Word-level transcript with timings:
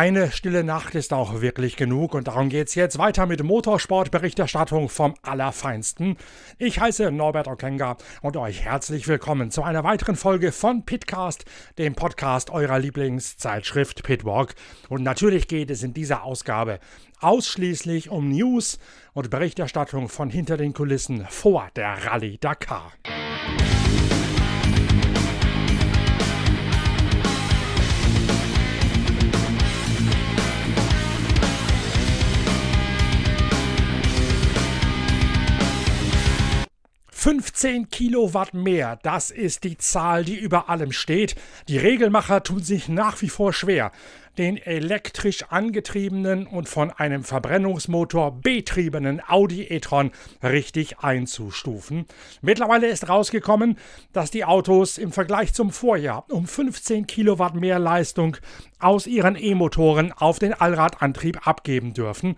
Eine 0.00 0.32
stille 0.32 0.64
Nacht 0.64 0.94
ist 0.94 1.12
auch 1.12 1.42
wirklich 1.42 1.76
genug 1.76 2.14
und 2.14 2.26
darum 2.26 2.48
geht's 2.48 2.74
jetzt 2.74 2.96
weiter 2.96 3.26
mit 3.26 3.42
Motorsportberichterstattung 3.42 4.88
vom 4.88 5.12
Allerfeinsten. 5.20 6.16
Ich 6.56 6.80
heiße 6.80 7.10
Norbert 7.10 7.48
Okenga 7.48 7.98
und 8.22 8.38
euch 8.38 8.62
herzlich 8.62 9.08
willkommen 9.08 9.50
zu 9.50 9.62
einer 9.62 9.84
weiteren 9.84 10.16
Folge 10.16 10.52
von 10.52 10.86
Pitcast, 10.86 11.44
dem 11.76 11.94
Podcast 11.94 12.48
eurer 12.48 12.78
Lieblingszeitschrift 12.78 14.02
Pitwalk. 14.02 14.54
Und 14.88 15.02
natürlich 15.02 15.48
geht 15.48 15.70
es 15.70 15.82
in 15.82 15.92
dieser 15.92 16.24
Ausgabe 16.24 16.80
ausschließlich 17.20 18.08
um 18.08 18.30
News 18.30 18.78
und 19.12 19.28
Berichterstattung 19.28 20.08
von 20.08 20.30
hinter 20.30 20.56
den 20.56 20.72
Kulissen 20.72 21.26
vor 21.28 21.68
der 21.76 22.06
Rallye 22.06 22.38
Dakar. 22.38 22.90
15 37.22 37.90
Kilowatt 37.90 38.54
mehr, 38.54 38.98
das 39.02 39.30
ist 39.30 39.64
die 39.64 39.76
Zahl, 39.76 40.24
die 40.24 40.36
über 40.36 40.70
allem 40.70 40.90
steht. 40.90 41.34
Die 41.68 41.76
Regelmacher 41.76 42.42
tun 42.42 42.62
sich 42.62 42.88
nach 42.88 43.20
wie 43.20 43.28
vor 43.28 43.52
schwer, 43.52 43.92
den 44.38 44.56
elektrisch 44.56 45.44
angetriebenen 45.50 46.46
und 46.46 46.66
von 46.66 46.90
einem 46.90 47.22
Verbrennungsmotor 47.22 48.40
betriebenen 48.40 49.20
Audi 49.28 49.64
e-tron 49.64 50.12
richtig 50.42 51.00
einzustufen. 51.00 52.06
Mittlerweile 52.40 52.86
ist 52.86 53.10
rausgekommen, 53.10 53.76
dass 54.14 54.30
die 54.30 54.46
Autos 54.46 54.96
im 54.96 55.12
Vergleich 55.12 55.52
zum 55.52 55.72
Vorjahr 55.72 56.24
um 56.30 56.46
15 56.46 57.06
Kilowatt 57.06 57.54
mehr 57.54 57.78
Leistung 57.78 58.38
aus 58.78 59.06
ihren 59.06 59.36
E-Motoren 59.36 60.12
auf 60.12 60.38
den 60.38 60.54
Allradantrieb 60.54 61.46
abgeben 61.46 61.92
dürfen. 61.92 62.36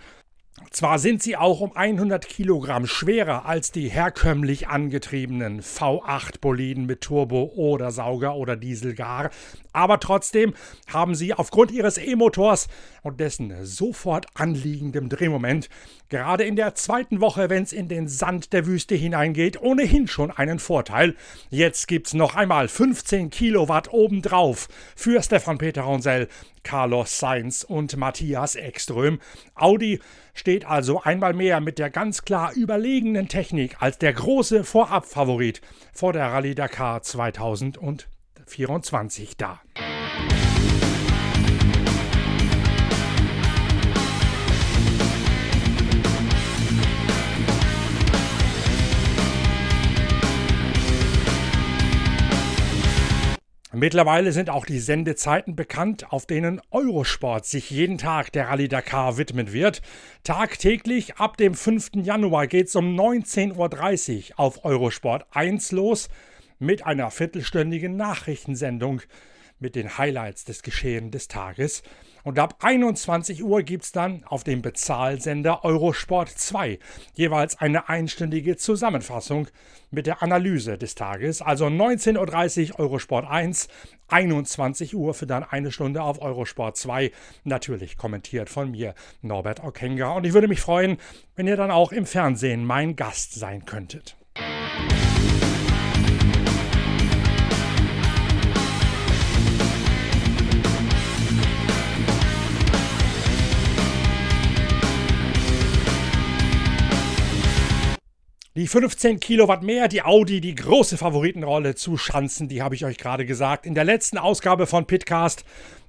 Zwar 0.71 0.99
sind 0.99 1.23
sie 1.23 1.37
auch 1.37 1.61
um 1.61 1.77
100 1.77 2.27
Kilogramm 2.27 2.87
schwerer 2.87 3.47
als 3.47 3.73
die 3.73 3.89
herkömmlich 3.89 4.69
angetriebenen 4.69 5.61
V8-Boliden 5.61 6.87
mit 6.87 7.03
Turbo 7.03 7.53
oder 7.55 7.91
Sauger 7.91 8.37
oder 8.37 8.57
Dieselgar, 8.57 9.31
aber 9.73 10.01
trotzdem 10.01 10.55
haben 10.93 11.15
sie 11.15 11.35
aufgrund 11.35 11.71
ihres 11.71 11.99
E-Motors 11.99 12.69
und 13.03 13.21
dessen 13.21 13.65
sofort 13.65 14.27
anliegendem 14.35 15.09
Drehmoment 15.09 15.69
gerade 16.09 16.45
in 16.45 16.57
der 16.57 16.75
zweiten 16.75 17.21
Woche, 17.21 17.49
wenn 17.51 17.63
es 17.63 17.73
in 17.73 17.89
den 17.89 18.07
Sand 18.07 18.53
der 18.53 18.67
Wüste 18.67 18.95
hineingeht, 18.95 19.61
ohnehin 19.61 20.07
schon 20.07 20.31
einen 20.31 20.59
Vorteil. 20.59 21.17
Jetzt 21.51 21.89
gibt's 21.89 22.15
noch 22.15 22.35
einmal 22.35 22.69
15 22.69 23.31
Kilowatt 23.31 23.93
obendrauf 23.93 24.69
für 24.95 25.23
Stefan 25.23 25.59
Peter 25.59 25.83
Ronsell, 25.83 26.29
Carlos 26.63 27.19
Sainz 27.19 27.65
und 27.65 27.97
Matthias 27.97 28.57
Ekström. 28.57 29.21
Audi 29.55 30.01
steht 30.35 30.65
also 30.65 31.03
einmal 31.03 31.33
mehr 31.33 31.61
mit 31.61 31.79
der 31.79 31.91
ganz 31.91 32.23
klar 32.23 32.53
überlegenen 32.55 33.29
Technik 33.29 33.77
als 33.81 33.99
der 33.99 34.13
große 34.13 34.65
Vorabfavorit 34.65 35.61
vor 35.93 36.13
der 36.13 36.27
Rallye 36.27 36.55
Dakar 36.55 37.03
2024 38.53 39.37
da. 39.37 39.61
Mittlerweile 53.75 54.33
sind 54.33 54.51
auch 54.51 54.67
die 54.67 54.79
Sendezeiten 54.79 55.57
bekannt, 55.57 56.13
auf 56.13 56.27
denen 56.27 56.61
Eurosport 56.71 57.47
sich 57.47 57.71
jeden 57.71 57.97
Tag 57.97 58.31
der 58.31 58.49
Rallye 58.49 58.69
Dakar 58.69 59.17
widmen 59.17 59.53
wird. 59.53 59.81
Tagtäglich 60.25 61.17
ab 61.17 61.39
dem 61.39 61.55
5. 61.55 61.93
Januar 62.03 62.47
geht 62.47 62.69
es 62.69 62.77
um 62.77 62.95
19.30 62.95 64.33
Uhr 64.33 64.41
auf 64.41 64.65
Eurosport 64.67 65.25
1 65.33 65.73
los 65.73 66.11
mit 66.63 66.87
einer 66.87 67.11
viertelstündigen 67.11 67.97
Nachrichtensendung 67.97 69.03
mit 69.59 69.75
den 69.75 69.99
Highlights 69.99 70.45
des 70.45 70.63
Geschehen 70.63 71.11
des 71.11 71.29
Tages. 71.29 71.83
Und 72.25 72.39
ab 72.39 72.57
21 72.61 73.43
Uhr 73.43 73.63
gibt 73.65 73.83
es 73.83 73.91
dann 73.91 74.23
auf 74.25 74.45
dem 74.45 74.63
Bezahlsender 74.63 75.65
Eurosport 75.65 76.29
2 76.29 76.79
jeweils 77.15 77.59
eine 77.59 77.89
einstündige 77.89 78.57
Zusammenfassung 78.57 79.49
mit 79.91 80.07
der 80.07 80.23
Analyse 80.23 80.79
des 80.79 80.95
Tages. 80.95 81.43
Also 81.43 81.67
19.30 81.67 82.71
Uhr 82.75 82.79
Eurosport 82.79 83.29
1, 83.29 83.67
21 84.07 84.95
Uhr 84.95 85.15
für 85.15 85.27
dann 85.27 85.43
eine 85.43 85.73
Stunde 85.73 86.03
auf 86.03 86.23
Eurosport 86.23 86.77
2. 86.77 87.11
Natürlich 87.43 87.97
kommentiert 87.97 88.51
von 88.51 88.71
mir 88.71 88.95
Norbert 89.21 89.65
Okenga. 89.65 90.13
Und 90.13 90.25
ich 90.25 90.33
würde 90.33 90.49
mich 90.49 90.61
freuen, 90.61 90.99
wenn 91.35 91.49
ihr 91.49 91.57
dann 91.57 91.73
auch 91.73 91.91
im 91.91 92.07
Fernsehen 92.07 92.65
mein 92.65 92.95
Gast 92.95 93.35
sein 93.35 93.65
könntet. 93.65 94.17
Die 108.55 108.67
15 108.67 109.19
Kilowatt 109.19 109.63
mehr, 109.63 109.89
die 109.89 110.03
Audi, 110.03 110.43
die 110.43 110.55
große 110.55 110.99
Favoritenrolle 110.99 111.75
zu 111.75 111.97
Schanzen, 111.97 112.49
die 112.49 112.61
habe 112.61 112.75
ich 112.75 112.85
euch 112.85 112.99
gerade 112.99 113.25
gesagt. 113.25 113.65
In 113.65 113.75
der 113.75 113.85
letzten 113.85 114.19
Ausgabe 114.19 114.67
von 114.67 114.85
Pitcast 114.85 115.47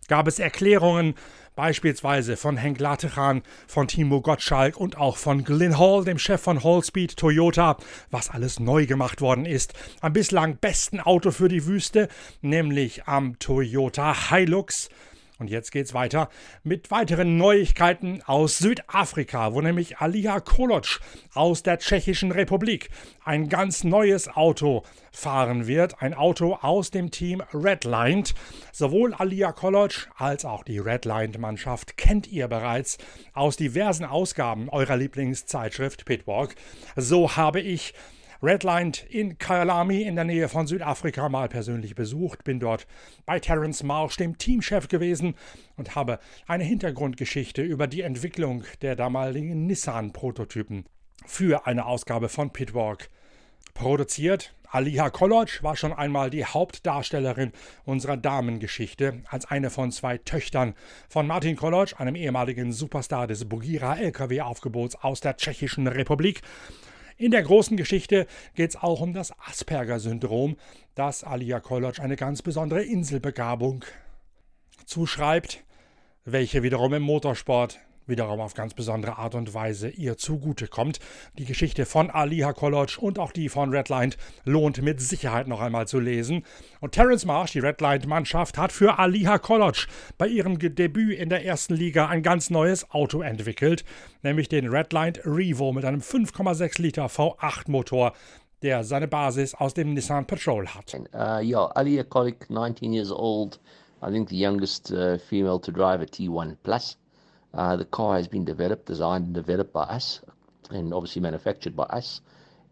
gab 0.08 0.30
es 0.30 0.40
Erklärungen, 0.40 1.16
beispielsweise 1.58 2.38
von 2.38 2.56
Henk 2.56 2.80
Latechan, 2.80 3.42
von 3.68 3.90
Timo 3.90 4.22
Gottschalk 4.22 4.78
und 4.78 4.98
auch 4.98 5.18
von 5.18 5.44
Glyn 5.44 5.78
Hall, 5.78 6.06
dem 6.06 6.18
Chef 6.18 6.40
von 6.40 6.64
Hallspeed 6.64 7.18
Toyota, 7.18 7.76
was 8.12 8.30
alles 8.30 8.62
neu 8.62 8.86
gemacht 8.86 9.20
worden 9.20 9.46
ist. 9.46 9.74
Am 10.00 10.14
bislang 10.14 10.56
besten 10.56 11.02
Auto 11.02 11.32
für 11.32 11.50
die 11.50 11.66
Wüste, 11.66 12.08
nämlich 12.42 13.04
am 13.08 13.38
Toyota 13.40 14.30
Hilux. 14.30 14.88
Und 15.44 15.50
jetzt 15.50 15.74
geht's 15.74 15.94
weiter 15.94 16.30
mit 16.64 16.90
weiteren 16.90 17.36
Neuigkeiten 17.36 18.22
aus 18.26 18.60
Südafrika, 18.60 19.54
wo 19.54 19.60
nämlich 19.60 19.98
Alia 19.98 20.40
Koloc 20.40 21.02
aus 21.34 21.64
der 21.64 21.80
Tschechischen 21.80 22.32
Republik 22.32 22.90
ein 23.26 23.50
ganz 23.50 23.84
neues 23.84 24.30
Auto 24.30 24.84
fahren 25.12 25.68
wird. 25.68 26.02
Ein 26.02 26.14
Auto 26.14 26.54
aus 26.62 26.92
dem 26.92 27.12
Team 27.12 27.44
Redlined. 27.54 28.34
Sowohl 28.72 29.14
Alia 29.14 29.52
Koloc 29.52 30.08
als 30.16 30.46
auch 30.46 30.64
die 30.64 30.80
Redlined-Mannschaft 30.80 31.98
kennt 31.98 32.28
ihr 32.28 32.48
bereits 32.48 32.98
aus 33.34 33.58
diversen 33.58 34.06
Ausgaben 34.06 34.70
eurer 34.70 34.96
Lieblingszeitschrift 34.96 36.06
Pitwalk. 36.06 36.56
So 36.96 37.36
habe 37.36 37.60
ich 37.60 37.94
Redlined 38.44 39.06
in 39.10 39.38
Kyalami 39.38 40.02
in 40.02 40.16
der 40.16 40.26
Nähe 40.26 40.50
von 40.50 40.68
Südafrika 40.68 41.30
mal 41.30 41.48
persönlich 41.48 41.96
besucht, 41.96 42.44
bin 42.44 42.60
dort 42.60 42.88
bei 43.26 43.40
Terence 43.40 43.84
Marsh, 43.84 44.18
dem 44.18 44.38
Teamchef 44.38 44.90
gewesen 44.90 45.36
und 45.78 45.96
habe 45.96 46.20
eine 46.46 46.66
Hintergrundgeschichte 46.66 47.62
über 47.62 47.88
die 47.88 48.02
Entwicklung 48.02 48.66
der 48.82 48.98
damaligen 48.98 49.66
Nissan-Prototypen 49.66 50.84
für 51.26 51.68
eine 51.68 51.86
Ausgabe 51.86 52.28
von 52.28 52.52
Pitwalk 52.52 53.08
produziert. 53.74 54.54
Aliha 54.70 55.10
Koloc 55.10 55.64
war 55.64 55.78
schon 55.78 55.94
einmal 55.94 56.30
die 56.30 56.44
Hauptdarstellerin 56.44 57.54
unserer 57.86 58.18
Damengeschichte 58.18 59.22
als 59.30 59.46
eine 59.46 59.70
von 59.70 59.90
zwei 59.94 60.18
Töchtern 60.18 60.74
von 61.08 61.28
Martin 61.28 61.56
Koloc, 61.56 61.98
einem 61.98 62.16
ehemaligen 62.16 62.74
Superstar 62.74 63.26
des 63.26 63.48
Bugira 63.48 63.96
LKW-Aufgebots 63.96 64.96
aus 64.96 65.22
der 65.22 65.38
Tschechischen 65.38 65.88
Republik. 65.88 66.42
In 67.18 67.32
der 67.32 67.44
großen 67.44 67.78
Geschichte 67.78 68.28
geht 68.56 68.72
es 68.72 68.76
auch 68.76 69.02
um 69.02 69.14
das 69.14 69.34
Asperger-Syndrom, 69.48 70.58
das 70.96 71.24
Alia 71.24 71.60
Koloc 71.60 72.00
eine 72.00 72.16
ganz 72.16 72.42
besondere 72.42 72.84
Inselbegabung 72.84 73.86
zuschreibt, 74.86 75.64
welche 76.26 76.64
wiederum 76.64 76.94
im 76.94 77.04
Motorsport 77.04 77.80
wiederum 78.08 78.40
auf 78.40 78.54
ganz 78.54 78.74
besondere 78.74 79.18
Art 79.18 79.36
und 79.36 79.54
Weise 79.54 79.90
ihr 79.90 80.18
zugutekommt. 80.18 81.00
Die 81.38 81.46
Geschichte 81.46 81.86
von 81.86 82.10
Aliha 82.10 82.54
College 82.54 82.98
und 83.00 83.20
auch 83.20 83.32
die 83.32 83.50
von 83.50 83.70
Redlined 83.70 84.18
lohnt 84.46 84.82
mit 84.82 85.02
Sicherheit 85.02 85.48
noch 85.48 85.62
einmal 85.62 85.88
zu 85.88 86.00
lesen. 86.00 86.44
Und 86.82 86.94
Terence 86.94 87.26
Marsh, 87.26 87.52
die 87.52 87.60
Redlined-Mannschaft, 87.60 88.58
hat 88.58 88.72
für 88.72 89.00
Aliha 89.00 89.38
College 89.38 89.88
bei 90.18 90.28
ihrem 90.28 90.60
Debüt 90.60 91.18
in 91.18 91.30
der 91.30 91.46
ersten 91.46 91.76
Liga 91.76 92.08
ein 92.08 92.24
ganz 92.24 92.50
neues 92.50 92.90
Auto 92.92 93.22
entwickelt, 93.22 93.84
nämlich 94.22 94.50
den 94.50 94.68
Redlined 94.68 95.22
Revo 95.26 95.72
mit 95.74 95.86
einem 95.86 96.02
5,6 96.02 96.82
Liter 96.82 97.06
V8-Motor 97.06 98.14
der 98.64 98.84
seine 98.86 99.10
Basis 99.10 99.54
aus 99.54 99.74
dem 99.74 99.94
Nissan 99.94 100.26
Patrol 100.26 100.66
hat. 100.68 100.94
Uh, 101.14 101.42
yeah, 101.42 101.70
Alia 101.76 102.04
Kolik, 102.04 102.50
19 102.50 102.94
years 102.94 103.12
old. 103.12 103.60
I 104.02 104.10
think 104.10 104.30
the 104.30 104.38
youngest 104.38 104.92
uh, 104.92 105.18
female 105.18 105.60
to 105.60 105.72
drive 105.72 106.02
a 106.02 106.06
T1 106.06 106.58
Plus. 106.64 106.98
Uh, 107.54 107.76
the 107.76 107.86
car 107.86 108.16
has 108.16 108.28
been 108.28 108.44
developed, 108.46 108.86
designed 108.86 109.26
and 109.26 109.34
developed 109.34 109.72
by 109.72 109.84
us, 109.84 110.22
and 110.72 110.94
obviously 110.94 111.22
manufactured 111.22 111.76
by 111.76 111.84
us. 111.84 112.22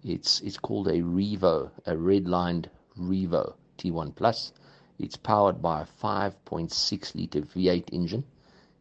It's 0.04 0.42
it's 0.42 0.58
called 0.58 0.88
a 0.88 1.02
Revo, 1.02 1.70
a 1.86 1.96
red-lined 1.96 2.70
Revo 2.98 3.54
T1 3.78 4.16
Plus. 4.16 4.54
It's 4.98 5.18
powered 5.18 5.62
by 5.62 5.82
a 5.82 5.86
5.6 5.86 7.16
litre 7.16 7.42
V8 7.42 7.94
engine. 7.94 8.24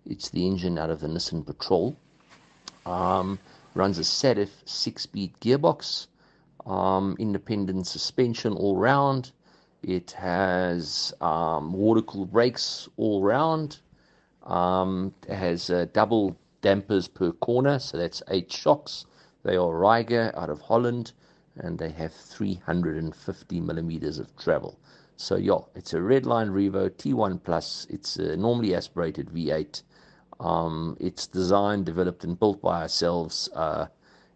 It's 0.06 0.30
the 0.30 0.46
engine 0.46 0.78
out 0.78 0.90
of 0.90 1.00
the 1.00 1.08
Nissan 1.08 1.44
Patrol. 1.44 1.94
Um, 2.86 3.38
runs 3.74 3.98
a 3.98 4.02
SATIF 4.02 4.48
six 4.64 5.02
speed 5.02 5.34
gearbox, 5.40 6.06
um, 6.64 7.16
independent 7.18 7.86
suspension 7.86 8.54
all 8.54 8.76
round. 8.76 9.32
It 9.82 10.12
has 10.12 11.12
um, 11.20 11.74
water 11.74 12.02
cooled 12.02 12.32
brakes 12.32 12.88
all 12.96 13.22
round. 13.22 13.78
Um, 14.44 15.14
it 15.28 15.34
has 15.34 15.70
uh, 15.70 15.86
double 15.92 16.36
dampers 16.62 17.08
per 17.08 17.32
corner, 17.32 17.78
so 17.78 17.96
that's 17.96 18.22
eight 18.28 18.52
shocks. 18.52 19.06
They 19.42 19.56
are 19.56 19.72
Riger 19.72 20.34
out 20.36 20.50
of 20.50 20.60
Holland 20.60 21.12
and 21.56 21.78
they 21.78 21.90
have 21.90 22.12
350 22.12 23.60
millimeters 23.60 24.18
of 24.18 24.34
travel. 24.36 24.78
So, 25.16 25.36
yeah, 25.36 25.58
it's 25.74 25.92
a 25.92 25.98
Redline 25.98 26.50
Revo 26.50 26.88
T1 26.90 27.42
Plus. 27.42 27.86
It's 27.90 28.16
a 28.16 28.36
normally 28.36 28.74
aspirated 28.74 29.28
V8. 29.28 29.82
Um, 30.40 30.96
it's 30.98 31.26
designed, 31.26 31.84
developed, 31.84 32.24
and 32.24 32.38
built 32.38 32.62
by 32.62 32.82
ourselves. 32.82 33.50
Uh, 33.54 33.86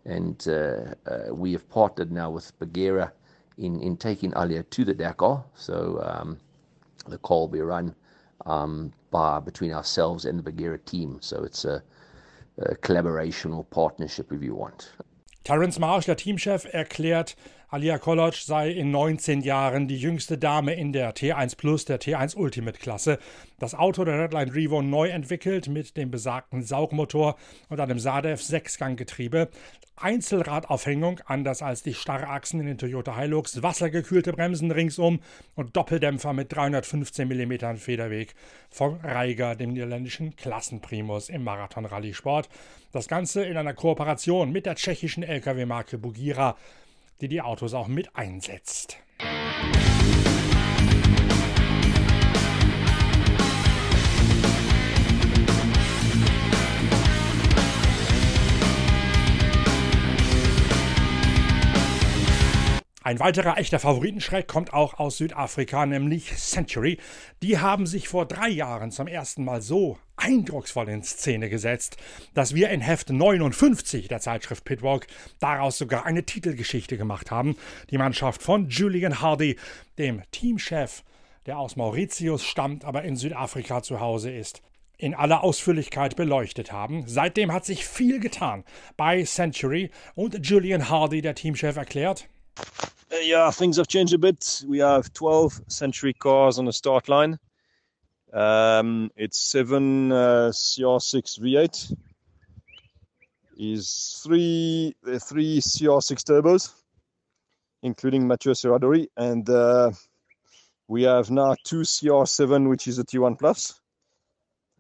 and 0.05 0.47
uh, 0.47 0.95
uh, 1.07 1.35
we 1.35 1.53
have 1.53 1.69
partnered 1.71 2.13
now 2.13 2.31
with 2.31 2.59
Bagheera 2.59 3.13
in, 3.57 3.81
in 3.81 3.97
taking 3.97 4.33
Alia 4.37 4.63
to 4.63 4.85
the 4.85 4.93
Dakar. 4.93 5.45
So 5.55 6.03
um, 6.03 6.39
the 7.09 7.49
be 7.49 7.61
run 7.61 7.95
um, 8.47 8.93
by 9.11 9.41
between 9.41 9.73
ourselves 9.73 10.25
and 10.25 10.39
the 10.39 10.43
Bagheera 10.43 10.79
team. 10.79 11.19
So 11.21 11.45
it's 11.45 11.65
a, 11.65 11.83
a 12.59 12.75
collaboration 12.77 13.53
or 13.53 13.65
partnership, 13.65 14.33
if 14.33 14.43
you 14.43 14.55
want. 14.55 14.91
Terence 15.45 15.79
Marsh, 15.79 16.07
der 16.07 16.17
Teamchef, 16.17 16.65
erklärt, 16.73 17.37
Alia 17.69 17.99
Koloc 17.99 18.35
sei 18.37 18.71
in 18.71 18.91
19 18.91 19.43
Jahren 19.43 19.89
die 19.89 19.99
jüngste 19.99 20.39
Dame 20.39 20.73
in 20.73 20.95
der 20.95 21.15
T1 21.15 21.59
Plus, 21.59 21.85
der 21.85 22.01
T1 22.01 22.35
Ultimate 22.35 22.79
Klasse. 22.79 23.19
Das 23.59 23.75
Auto 23.75 24.07
der 24.07 24.19
Redline 24.19 24.55
Revo 24.55 24.81
neu 24.81 25.09
entwickelt 25.09 25.69
mit 25.69 25.99
dem 25.99 26.11
besagten 26.11 26.63
Saugmotor 26.63 27.37
und 27.69 27.79
einem 27.79 27.99
Sadev 27.99 28.43
Sechsganggetriebe. 28.43 29.51
Einzelradaufhängung, 29.97 31.21
anders 31.27 31.61
als 31.61 31.83
die 31.83 31.95
Starrachsen 31.95 32.61
in 32.61 32.67
den 32.67 32.79
Toyota 32.79 33.15
Hilux, 33.15 33.63
wassergekühlte 33.63 34.33
Bremsen 34.33 34.71
ringsum 34.71 35.21
und 35.55 35.77
Doppeldämpfer 35.77 36.33
mit 36.33 36.55
315 36.55 37.29
mm 37.29 37.77
Federweg 37.77 38.35
von 38.71 38.99
Reiger, 39.03 39.57
dem 39.57 39.75
niederländischen 39.75 40.37
Klassenprimus 40.37 41.29
im 41.29 41.45
Marathon-Rallye-Sport. 41.45 42.49
Das 42.95 43.09
Ganze 43.09 43.45
in 43.45 43.57
einer 43.57 43.75
Kooperation 43.75 44.53
mit 44.53 44.67
der 44.67 44.77
tschechischen 44.77 45.25
Lkw-Marke 45.25 45.99
Bugira 45.99 46.57
die 47.21 47.27
die 47.27 47.43
Autos 47.43 47.75
auch 47.75 47.89
mit 47.89 48.15
einsetzt. 48.15 48.99
Ein 63.07 63.21
weiterer 63.21 63.59
echter 63.59 63.79
Favoritenschreck 63.79 64.49
kommt 64.49 64.73
auch 64.73 64.95
aus 64.95 65.19
Südafrika, 65.19 65.85
nämlich 65.85 66.35
Century. 66.37 66.97
Die 67.43 67.59
haben 67.59 67.85
sich 67.85 68.09
vor 68.09 68.25
drei 68.25 68.49
Jahren 68.49 68.91
zum 68.91 69.09
ersten 69.09 69.45
Mal 69.45 69.61
so 69.61 69.99
eindrucksvoll 70.17 70.89
in 70.89 71.03
Szene 71.03 71.51
gesetzt, 71.51 71.99
dass 72.33 72.55
wir 72.55 72.71
in 72.71 72.81
Heft 72.81 73.11
59 73.11 74.09
der 74.09 74.21
Zeitschrift 74.21 74.65
Pitwalk 74.65 75.07
daraus 75.39 75.77
sogar 75.77 76.07
eine 76.07 76.25
Titelgeschichte 76.25 76.97
gemacht 76.97 77.31
haben. 77.31 77.57
Die 77.91 77.99
Mannschaft 77.99 78.41
von 78.41 78.71
Julian 78.71 79.21
Hardy, 79.21 79.59
dem 79.99 80.23
Teamchef, 80.31 81.05
der 81.45 81.59
aus 81.59 81.77
Mauritius 81.77 82.43
stammt, 82.43 82.87
aber 82.87 83.03
in 83.03 83.17
Südafrika 83.17 83.83
zu 83.83 84.01
Hause 84.01 84.31
ist 84.31 84.63
in 84.97 85.15
aller 85.15 85.45
Ausführlichkeit 85.45 86.17
beleuchtet 86.17 86.73
haben. 86.73 87.05
Seitdem 87.07 87.53
hat 87.53 87.67
sich 87.67 87.85
viel 87.85 88.19
getan 88.19 88.65
bei 88.97 89.25
Century 89.25 89.91
und 90.15 90.39
Julian 90.47 90.89
Hardy, 90.89 91.21
der 91.21 91.35
Teamchef, 91.35 91.77
erklärt. 91.77 92.31
Uh, 92.57 93.19
yeah, 93.23 93.51
things 93.51 93.77
have 93.77 93.89
changed 93.89 94.15
a 94.15 94.19
bit. 94.19 94.63
We 94.67 94.79
have 94.79 95.13
12 95.13 95.63
Century 95.69 96.13
cars 96.13 96.59
on 96.59 96.65
the 96.65 96.73
start 96.73 97.09
line. 97.09 97.39
Um, 98.33 99.11
it's 99.17 99.39
seven 99.39 100.11
uh, 100.11 100.51
CR6 100.53 101.41
V8. 101.41 101.97
Is 103.57 104.21
three 104.25 104.97
uh, 105.07 105.19
three 105.21 105.61
CR6 105.61 106.25
turbos, 106.25 106.73
including 107.83 108.27
Mathieu 108.27 108.51
Serradori, 108.51 109.07
and 109.17 109.49
uh, 109.49 109.93
we 110.89 111.05
have 111.05 111.31
now 111.31 111.55
two 111.63 111.83
CR7, 111.83 112.69
which 112.69 112.89
is 112.89 112.99
a 112.99 113.05
T1 113.05 113.39
Plus. 113.39 113.81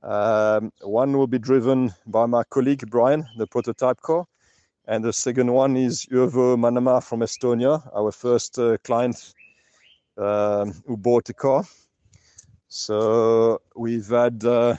Um, 0.03 0.73
one 0.83 1.17
will 1.17 1.29
be 1.29 1.39
driven 1.39 1.95
by 2.07 2.27
my 2.27 2.43
colleague 2.51 2.91
Brian, 2.91 3.27
the 3.39 3.47
prototype 3.47 4.01
car, 4.01 4.27
and 4.87 5.05
the 5.05 5.13
second 5.13 5.53
one 5.53 5.77
is 5.77 6.07
Urvo 6.07 6.57
Manama 6.57 7.03
from 7.03 7.21
Estonia, 7.21 7.83
our 7.95 8.13
first 8.13 8.59
uh, 8.59 8.77
client 8.85 9.33
um, 10.19 10.75
who 10.87 10.97
bought 10.97 11.25
the 11.25 11.35
car. 11.35 11.65
So 12.69 13.61
we've 13.77 14.09
had 14.09 14.45
uh, 14.45 14.77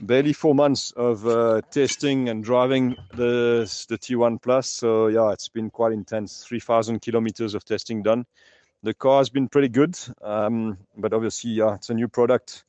barely 0.00 0.32
four 0.32 0.54
months 0.54 0.92
of 0.92 1.26
uh, 1.26 1.60
testing 1.70 2.28
and 2.28 2.42
driving 2.42 2.96
the 3.14 3.70
the 3.88 3.98
T1 3.98 4.42
Plus. 4.42 4.68
So 4.68 5.08
yeah, 5.08 5.30
it's 5.30 5.48
been 5.48 5.70
quite 5.70 5.92
intense. 5.92 6.44
Three 6.44 6.60
thousand 6.60 7.00
kilometers 7.00 7.54
of 7.54 7.64
testing 7.64 8.02
done. 8.02 8.24
The 8.82 8.94
car 8.94 9.18
has 9.18 9.30
been 9.30 9.48
pretty 9.48 9.68
good, 9.68 9.98
um, 10.20 10.76
but 10.96 11.14
obviously, 11.14 11.52
yeah, 11.52 11.74
it's 11.74 11.90
a 11.90 11.94
new 11.94 12.08
product. 12.08 12.64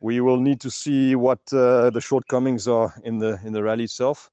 We 0.00 0.20
will 0.20 0.38
need 0.38 0.60
to 0.60 0.70
see 0.70 1.16
what 1.16 1.40
uh, 1.52 1.90
the 1.90 2.00
shortcomings 2.00 2.68
are 2.68 2.94
in 3.04 3.18
the 3.18 3.40
in 3.44 3.52
the 3.52 3.62
rally 3.62 3.84
itself. 3.84 4.30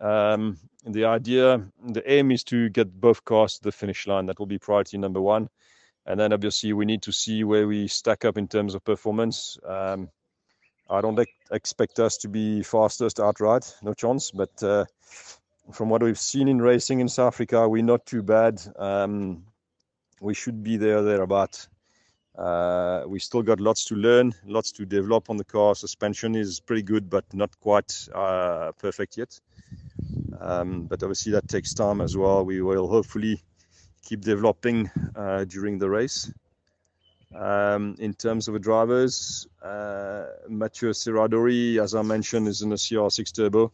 Um, 0.00 0.58
the 0.86 1.04
idea, 1.04 1.62
the 1.86 2.10
aim 2.10 2.30
is 2.30 2.44
to 2.44 2.68
get 2.68 3.00
both 3.00 3.24
cars 3.24 3.58
to 3.58 3.64
the 3.64 3.72
finish 3.72 4.06
line. 4.06 4.26
That 4.26 4.38
will 4.38 4.46
be 4.46 4.58
priority 4.58 4.98
number 4.98 5.20
one. 5.20 5.48
And 6.06 6.20
then 6.20 6.32
obviously 6.32 6.72
we 6.72 6.84
need 6.84 7.02
to 7.02 7.12
see 7.12 7.44
where 7.44 7.66
we 7.66 7.88
stack 7.88 8.24
up 8.24 8.36
in 8.36 8.48
terms 8.48 8.74
of 8.74 8.84
performance. 8.84 9.58
Um, 9.66 10.10
I 10.90 11.00
don't 11.00 11.18
expect 11.50 11.98
us 11.98 12.18
to 12.18 12.28
be 12.28 12.62
fastest 12.62 13.18
outright, 13.20 13.74
no 13.82 13.94
chance. 13.94 14.30
But 14.30 14.62
uh, 14.62 14.84
from 15.72 15.88
what 15.88 16.02
we've 16.02 16.18
seen 16.18 16.48
in 16.48 16.60
racing 16.60 17.00
in 17.00 17.08
South 17.08 17.28
Africa, 17.28 17.66
we're 17.66 17.82
not 17.82 18.04
too 18.04 18.22
bad. 18.22 18.60
Um, 18.76 19.44
we 20.20 20.34
should 20.34 20.62
be 20.62 20.76
there, 20.76 21.02
thereabout. 21.02 21.66
Uh, 22.36 23.04
we 23.06 23.18
still 23.18 23.42
got 23.42 23.60
lots 23.60 23.84
to 23.84 23.94
learn, 23.94 24.34
lots 24.44 24.72
to 24.72 24.84
develop 24.84 25.30
on 25.30 25.36
the 25.36 25.44
car. 25.44 25.74
Suspension 25.74 26.34
is 26.34 26.60
pretty 26.60 26.82
good, 26.82 27.08
but 27.08 27.24
not 27.32 27.58
quite 27.60 28.08
uh, 28.14 28.72
perfect 28.72 29.16
yet. 29.16 29.40
Um, 30.40 30.86
but 30.86 31.02
obviously 31.02 31.32
that 31.32 31.48
takes 31.48 31.74
time 31.74 32.00
as 32.00 32.16
well. 32.16 32.44
We 32.44 32.62
will 32.62 32.88
hopefully 32.88 33.42
keep 34.04 34.20
developing 34.20 34.90
uh, 35.16 35.44
during 35.44 35.78
the 35.78 35.88
race. 35.88 36.32
Um, 37.34 37.96
in 37.98 38.14
terms 38.14 38.46
of 38.46 38.54
the 38.54 38.60
drivers, 38.60 39.46
uh, 39.62 40.26
Mathieu 40.48 40.90
Serradori, 40.90 41.82
as 41.82 41.94
I 41.94 42.02
mentioned, 42.02 42.46
is 42.46 42.62
in 42.62 42.70
a 42.70 42.76
CR6 42.76 43.32
Turbo. 43.34 43.72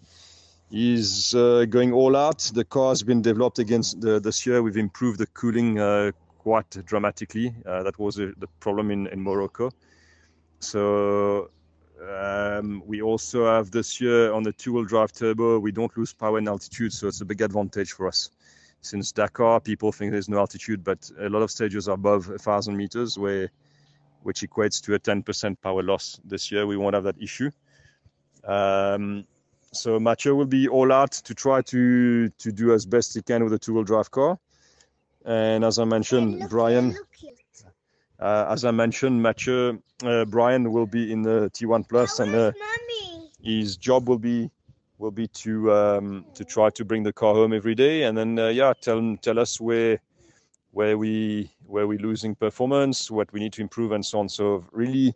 He's 0.70 1.34
uh, 1.34 1.66
going 1.68 1.92
all 1.92 2.16
out. 2.16 2.38
The 2.54 2.64
car 2.64 2.90
has 2.90 3.02
been 3.02 3.22
developed 3.22 3.58
against 3.58 4.00
the, 4.00 4.20
this 4.20 4.46
year. 4.46 4.62
We've 4.62 4.76
improved 4.76 5.18
the 5.18 5.26
cooling 5.26 5.78
uh, 5.78 6.12
quite 6.38 6.70
dramatically. 6.86 7.54
Uh, 7.66 7.82
that 7.82 7.98
was 7.98 8.18
a, 8.18 8.32
the 8.38 8.46
problem 8.60 8.90
in, 8.90 9.08
in 9.08 9.20
Morocco. 9.20 9.70
So 10.60 11.50
um, 12.08 12.82
we 12.86 13.02
also 13.02 13.46
have 13.46 13.70
this 13.70 14.00
year 14.00 14.32
on 14.32 14.42
the 14.42 14.52
two-wheel 14.52 14.84
drive 14.84 15.12
turbo, 15.12 15.58
we 15.58 15.72
don't 15.72 15.96
lose 15.96 16.12
power 16.12 16.38
and 16.38 16.48
altitude, 16.48 16.92
so 16.92 17.08
it's 17.08 17.20
a 17.20 17.24
big 17.24 17.42
advantage 17.42 17.92
for 17.92 18.08
us. 18.08 18.30
Since 18.80 19.12
Dakar, 19.12 19.60
people 19.60 19.92
think 19.92 20.12
there's 20.12 20.28
no 20.28 20.38
altitude, 20.38 20.82
but 20.82 21.10
a 21.18 21.28
lot 21.28 21.42
of 21.42 21.50
stages 21.50 21.88
are 21.88 21.94
above 21.94 22.28
1,000 22.28 22.76
meters, 22.76 23.18
where 23.18 23.50
which 24.22 24.40
equates 24.40 24.82
to 24.82 24.94
a 24.94 24.98
10% 24.98 25.56
power 25.62 25.82
loss. 25.82 26.20
This 26.24 26.50
year, 26.52 26.66
we 26.66 26.76
won't 26.76 26.94
have 26.94 27.04
that 27.04 27.20
issue. 27.20 27.50
Um, 28.44 29.24
so 29.72 30.00
Mathieu 30.00 30.34
will 30.34 30.46
be 30.46 30.68
all 30.68 30.92
out 30.92 31.12
to 31.12 31.34
try 31.34 31.62
to 31.62 32.28
to 32.28 32.52
do 32.52 32.72
as 32.72 32.84
best 32.86 33.14
he 33.14 33.22
can 33.22 33.44
with 33.44 33.52
a 33.52 33.58
two-wheel 33.58 33.84
drive 33.84 34.10
car. 34.10 34.38
And 35.24 35.64
as 35.64 35.78
I 35.78 35.84
mentioned, 35.84 36.48
Brian, 36.48 36.96
as 38.20 38.64
I 38.64 38.70
mentioned, 38.70 39.22
Mathieu, 39.22 39.80
uh, 40.04 40.24
Brian 40.26 40.72
will 40.72 40.86
be 40.86 41.12
in 41.12 41.22
the 41.22 41.50
T1 41.50 41.88
Plus, 41.88 42.18
and 42.20 42.34
uh, 42.34 42.52
his 43.42 43.76
job 43.76 44.08
will 44.08 44.18
be 44.18 44.50
will 44.98 45.10
be 45.10 45.26
to 45.28 45.72
um, 45.72 46.24
to 46.34 46.44
try 46.44 46.68
to 46.70 46.84
bring 46.84 47.02
the 47.02 47.12
car 47.12 47.34
home 47.34 47.52
every 47.52 47.74
day, 47.74 48.02
and 48.02 48.16
then 48.16 48.38
uh, 48.38 48.48
yeah, 48.48 48.72
tell 48.80 49.16
tell 49.22 49.38
us 49.38 49.60
where 49.60 49.98
where 50.72 50.98
we 50.98 51.50
where 51.66 51.86
we 51.86 51.98
losing 51.98 52.34
performance, 52.34 53.10
what 53.10 53.32
we 53.32 53.40
need 53.40 53.52
to 53.54 53.62
improve, 53.62 53.92
and 53.92 54.04
so 54.04 54.20
on. 54.20 54.28
So 54.28 54.64
really, 54.72 55.14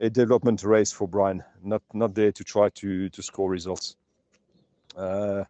a 0.00 0.08
development 0.08 0.62
race 0.62 0.92
for 0.92 1.08
Brian, 1.08 1.42
not 1.62 1.82
not 1.92 2.14
there 2.14 2.32
to 2.32 2.44
try 2.44 2.68
to 2.70 3.08
to 3.08 3.22
score 3.22 3.50
results. 3.50 3.96
Uh, 4.96 5.44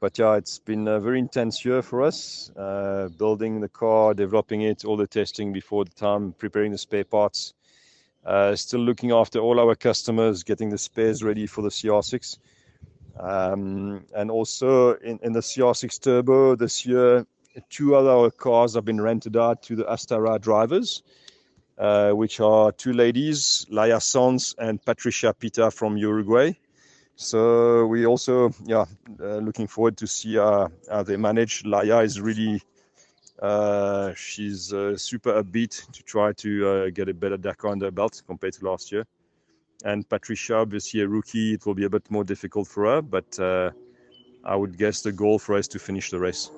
but 0.00 0.18
yeah, 0.18 0.34
it's 0.34 0.58
been 0.58 0.86
a 0.88 1.00
very 1.00 1.18
intense 1.18 1.64
year 1.64 1.82
for 1.82 2.02
us. 2.02 2.50
Uh, 2.56 3.08
building 3.16 3.60
the 3.60 3.68
car, 3.68 4.14
developing 4.14 4.62
it, 4.62 4.84
all 4.84 4.96
the 4.96 5.06
testing 5.06 5.52
before 5.52 5.84
the 5.84 5.90
time, 5.92 6.32
preparing 6.32 6.72
the 6.72 6.78
spare 6.78 7.04
parts. 7.04 7.54
Uh, 8.24 8.56
still 8.56 8.80
looking 8.80 9.12
after 9.12 9.38
all 9.38 9.60
our 9.60 9.74
customers, 9.74 10.42
getting 10.42 10.68
the 10.68 10.78
spares 10.78 11.22
ready 11.22 11.46
for 11.46 11.62
the 11.62 11.68
CR6. 11.68 12.38
Um, 13.18 14.04
and 14.14 14.30
also 14.30 14.94
in, 14.96 15.18
in 15.22 15.32
the 15.32 15.40
CR6 15.40 16.00
Turbo 16.00 16.56
this 16.56 16.84
year, 16.84 17.24
two 17.70 17.94
other 17.94 18.30
cars 18.30 18.74
have 18.74 18.84
been 18.84 19.00
rented 19.00 19.36
out 19.36 19.62
to 19.62 19.76
the 19.76 19.90
Astara 19.90 20.38
drivers, 20.38 21.02
uh, 21.78 22.10
which 22.10 22.40
are 22.40 22.72
two 22.72 22.92
ladies, 22.92 23.66
Laia 23.70 24.02
Sons 24.02 24.54
and 24.58 24.84
Patricia 24.84 25.32
Pita 25.32 25.70
from 25.70 25.96
Uruguay. 25.96 26.52
So 27.16 27.86
we 27.86 28.06
also, 28.06 28.52
yeah, 28.64 28.84
uh, 29.20 29.38
looking 29.38 29.66
forward 29.66 29.96
to 29.96 30.06
see 30.06 30.38
uh, 30.38 30.68
how 30.90 31.02
they 31.02 31.16
manage. 31.16 31.64
Laia 31.64 32.04
is 32.04 32.20
really, 32.20 32.60
uh, 33.40 34.12
she's 34.14 34.72
uh, 34.72 34.96
super 34.98 35.42
upbeat 35.42 35.90
to 35.92 36.02
try 36.02 36.32
to 36.34 36.68
uh, 36.68 36.90
get 36.90 37.08
a 37.08 37.14
better 37.14 37.38
Dakar 37.38 37.72
under 37.72 37.90
belt 37.90 38.22
compared 38.26 38.52
to 38.54 38.64
last 38.66 38.92
year. 38.92 39.06
And 39.84 40.06
Patricia, 40.08 40.56
obviously 40.56 41.00
a 41.00 41.08
rookie, 41.08 41.54
it 41.54 41.64
will 41.64 41.74
be 41.74 41.84
a 41.84 41.90
bit 41.90 42.10
more 42.10 42.24
difficult 42.24 42.68
for 42.68 42.84
her, 42.84 43.02
but 43.02 43.38
uh, 43.38 43.70
I 44.44 44.54
would 44.54 44.76
guess 44.76 45.00
the 45.00 45.12
goal 45.12 45.38
for 45.38 45.56
us 45.56 45.68
to 45.68 45.78
finish 45.78 46.10
the 46.10 46.18
race. 46.18 46.50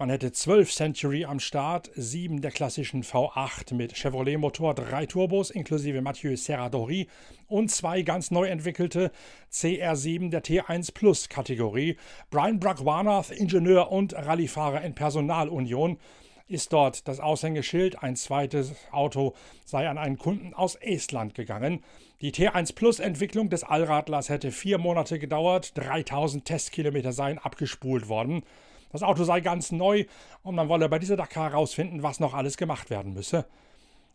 Man 0.00 0.10
hätte 0.10 0.30
12 0.30 0.72
Century 0.72 1.24
am 1.24 1.40
Start, 1.40 1.90
sieben 1.96 2.40
der 2.40 2.52
klassischen 2.52 3.02
V8 3.02 3.74
mit 3.74 3.96
Chevrolet-Motor, 3.96 4.74
drei 4.74 5.06
Turbos 5.06 5.50
inklusive 5.50 6.00
Mathieu 6.02 6.36
Serradori 6.36 7.08
und 7.48 7.72
zwei 7.72 8.02
ganz 8.02 8.30
neu 8.30 8.46
entwickelte 8.46 9.10
CR7 9.50 10.30
der 10.30 10.44
T1 10.44 10.94
Plus 10.94 11.28
Kategorie. 11.28 11.96
Brian 12.30 12.60
Bragwanath, 12.60 13.32
Ingenieur 13.32 13.90
und 13.90 14.14
Rallyefahrer 14.14 14.82
in 14.82 14.94
Personalunion, 14.94 15.98
ist 16.46 16.72
dort 16.72 17.08
das 17.08 17.18
Aushängeschild. 17.18 18.00
Ein 18.00 18.14
zweites 18.14 18.76
Auto 18.92 19.34
sei 19.64 19.88
an 19.88 19.98
einen 19.98 20.16
Kunden 20.16 20.54
aus 20.54 20.76
Estland 20.76 21.34
gegangen. 21.34 21.82
Die 22.20 22.30
T1 22.30 22.76
Plus 22.76 23.00
Entwicklung 23.00 23.50
des 23.50 23.64
Allradlers 23.64 24.28
hätte 24.28 24.52
vier 24.52 24.78
Monate 24.78 25.18
gedauert, 25.18 25.76
3000 25.76 26.44
Testkilometer 26.44 27.12
seien 27.12 27.38
abgespult 27.38 28.08
worden. 28.08 28.44
Das 28.90 29.02
Auto 29.02 29.24
sei 29.24 29.40
ganz 29.40 29.72
neu 29.72 30.04
und 30.42 30.54
man 30.54 30.68
wolle 30.68 30.88
bei 30.88 30.98
dieser 30.98 31.16
Dakar 31.16 31.50
herausfinden, 31.50 32.02
was 32.02 32.20
noch 32.20 32.34
alles 32.34 32.56
gemacht 32.56 32.90
werden 32.90 33.12
müsse. 33.12 33.46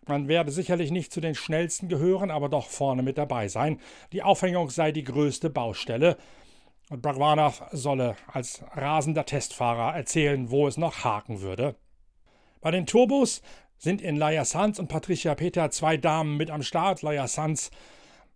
Man 0.08 0.28
werde 0.28 0.52
sicherlich 0.52 0.92
nicht 0.92 1.14
zu 1.14 1.22
den 1.22 1.36
schnellsten 1.36 1.88
gehören, 1.88 2.30
aber 2.32 2.50
doch 2.50 2.68
vorne 2.68 3.04
mit 3.04 3.18
dabei 3.18 3.48
sein. 3.48 3.80
Die 4.12 4.24
Aufhängung 4.24 4.70
sei 4.70 4.92
die 4.92 5.04
größte 5.04 5.50
Baustelle. 5.50 6.18
Und 6.90 7.02
Bragwanov 7.02 7.64
solle 7.72 8.18
als 8.28 8.64
rasender 8.74 9.26
Testfahrer 9.26 9.96
erzählen, 9.96 10.52
wo 10.52 10.68
es 10.68 10.78
noch 10.78 11.06
haken 11.06 11.40
würde. 11.40 11.76
Bei 12.60 12.72
den 12.72 12.86
Turbos 12.86 13.42
sind 13.78 14.02
in 14.02 14.18
Laia 14.18 14.44
Sanz 14.44 14.80
und 14.80 14.90
Patricia 14.90 15.36
Peter 15.36 15.72
zwei 15.72 15.96
Damen 15.96 16.36
mit 16.36 16.52
am 16.52 16.64
Start. 16.64 17.02
Laia 17.02 17.28
Sanz 17.28 17.72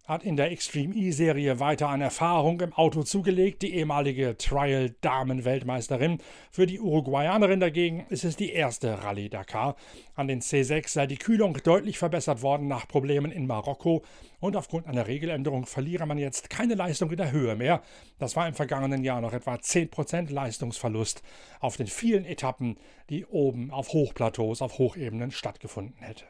hat 0.08 0.24
in 0.24 0.38
der 0.38 0.52
Extreme 0.52 0.96
E-Serie 0.96 1.60
weiter 1.60 1.90
an 1.90 2.00
Erfahrung 2.00 2.62
im 2.62 2.74
Auto 2.74 3.04
zugelegt, 3.04 3.62
die 3.62 3.76
ehemalige 3.76 4.38
Trial-Damen-Weltmeisterin. 4.38 6.20
Für 6.50 6.66
die 6.66 6.80
Uruguayanerin 6.80 7.60
dagegen 7.60 8.06
ist 8.10 8.24
es 8.24 8.38
die 8.38 8.52
erste 8.52 9.04
Rallye 9.04 9.28
Dakar. 9.28 9.76
An 10.16 10.30
den 10.30 10.42
C6 10.42 10.88
sei 10.88 11.08
die 11.08 11.18
Kühlung 11.18 11.58
deutlich 11.62 11.98
verbessert 11.98 12.42
worden 12.42 12.70
nach 12.70 12.88
Problemen 12.88 13.34
in 13.34 13.48
Marokko 13.48 14.04
und 14.40 14.56
aufgrund 14.56 14.88
einer 14.88 15.08
Regeländerung 15.08 15.66
verliere 15.66 16.06
man 16.06 16.18
jetzt 16.18 16.50
keine 16.50 16.76
Leistung 16.76 17.12
in 17.12 17.18
der 17.18 17.32
Höhe 17.32 17.56
mehr. 17.56 17.82
Das 18.18 18.38
war 18.38 18.48
im 18.48 18.54
vergangenen 18.54 19.04
Jahr 19.04 19.20
noch 19.20 19.34
etwa 19.34 19.56
10% 19.56 20.32
Leistungsverlust 20.32 21.22
auf 21.60 21.76
den 21.76 21.88
vielen 21.88 22.24
Etappen, 22.24 22.78
die 23.10 23.26
oben 23.26 23.72
auf 23.72 23.90
Hochplateaus, 23.90 24.62
auf 24.62 24.78
Hochebenen 24.78 25.32
stattgefunden 25.32 25.98
hätte. 26.00 26.24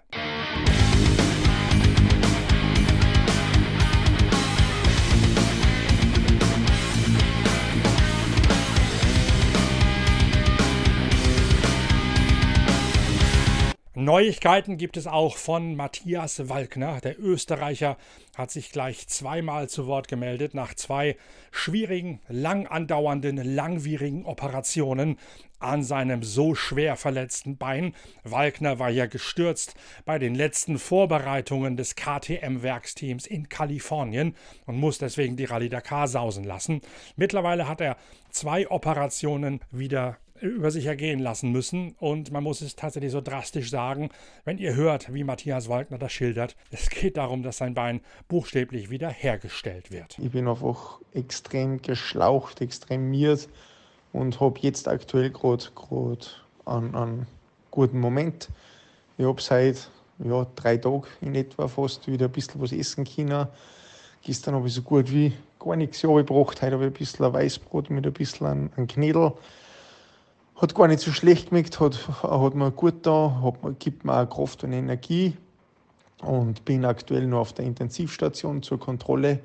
Neuigkeiten 14.08 14.78
gibt 14.78 14.96
es 14.96 15.06
auch 15.06 15.36
von 15.36 15.76
Matthias 15.76 16.48
Walkner. 16.48 17.02
Der 17.02 17.20
Österreicher 17.20 17.98
hat 18.38 18.52
sich 18.52 18.72
gleich 18.72 19.10
zweimal 19.10 19.68
zu 19.68 19.86
Wort 19.86 20.08
gemeldet 20.08 20.54
nach 20.54 20.74
zwei 20.76 21.18
schwierigen, 21.52 22.22
lang 22.30 22.68
andauernden, 22.68 23.36
langwierigen 23.36 24.24
Operationen 24.24 25.20
an 25.60 25.84
seinem 25.84 26.24
so 26.24 26.56
schwer 26.56 26.96
verletzten 26.96 27.58
Bein. 27.58 27.94
Walkner 28.24 28.80
war 28.80 28.90
ja 28.90 29.08
gestürzt 29.08 29.76
bei 30.06 30.20
den 30.20 30.36
letzten 30.36 30.80
Vorbereitungen 30.80 31.76
des 31.76 31.98
KTM-Werksteams 31.98 33.28
in 33.28 33.50
Kalifornien 33.50 34.38
und 34.66 34.80
muss 34.80 35.00
deswegen 35.00 35.36
die 35.36 35.44
Rallye 35.44 35.68
Dakar 35.68 36.08
sausen 36.08 36.46
lassen. 36.46 36.80
Mittlerweile 37.18 37.68
hat 37.68 37.82
er 37.82 37.98
zwei 38.30 38.72
Operationen 38.72 39.60
wieder 39.70 40.18
über 40.42 40.72
sich 40.72 40.86
ergehen 40.86 41.20
lassen 41.20 41.52
müssen. 41.52 41.96
Und 42.00 42.32
man 42.32 42.44
muss 42.44 42.62
es 42.62 42.76
tatsächlich 42.76 43.12
so 43.12 43.22
drastisch 43.22 43.70
sagen, 43.70 44.10
wenn 44.46 44.58
ihr 44.58 44.76
hört, 44.76 45.14
wie 45.14 45.24
Matthias 45.24 45.70
Waldner 45.70 45.98
das 45.98 46.12
schildert, 46.12 46.56
es 46.72 46.90
geht 46.90 47.18
darum, 47.18 47.44
dass 47.44 47.58
sein 47.58 47.74
Bein 47.74 48.02
buchstäblich 48.28 48.90
wieder 48.90 49.10
hergestellt 49.10 49.92
wird. 49.92 50.18
Ich 50.20 50.32
bin 50.32 50.48
einfach 50.48 51.00
extrem 51.14 51.82
geschlaucht, 51.82 52.62
extremiert 52.62 53.50
und 54.14 54.40
habe 54.40 54.60
jetzt 54.62 54.88
aktuell 54.88 55.30
gerade 55.30 55.66
einen, 56.66 56.96
einen 56.96 57.28
guten 57.72 58.00
Moment. 58.00 58.50
Ich 59.18 59.26
habe 59.26 59.42
seit 59.42 59.90
ja, 60.24 60.48
drei 60.56 60.78
Tagen 60.78 61.04
in 61.22 61.36
etwa 61.36 61.68
fast 61.68 62.08
wieder 62.08 62.26
ein 62.26 62.32
bisschen 62.32 62.62
was 62.62 62.72
essen 62.72 63.06
können. 63.06 63.48
Gestern 64.24 64.56
habe 64.56 64.68
ich 64.68 64.74
so 64.74 64.82
gut 64.82 65.12
wie 65.12 65.34
gar 65.60 65.76
nichts 65.76 66.02
gebracht. 66.02 66.62
Heute 66.62 66.74
habe 66.74 66.86
ich 66.86 66.92
ein 66.92 66.94
bisschen 66.94 67.26
ein 67.26 67.34
Weißbrot 67.34 67.90
mit 67.90 68.06
ein 68.06 68.14
bisschen 68.14 68.72
ein 68.76 68.88
Knädel 68.88 69.34
hat 70.58 70.74
gar 70.74 70.88
nicht 70.88 71.00
so 71.00 71.12
schlecht 71.12 71.52
gemacht, 71.52 71.80
hat, 71.80 72.08
hat 72.24 72.56
mir 72.56 72.72
gut 72.72 73.06
da, 73.06 73.42
hat, 73.44 73.80
gibt 73.80 74.06
mir 74.06 74.14
auch 74.14 74.30
Kraft 74.30 74.64
und 74.64 74.74
Energie 74.74 75.38
und 76.22 76.66
bin 76.66 76.84
aktuell 76.84 77.28
noch 77.28 77.40
auf 77.40 77.54
der 77.54 77.66
Intensivstation 77.66 78.64
zur 78.64 78.80
Kontrolle, 78.80 79.40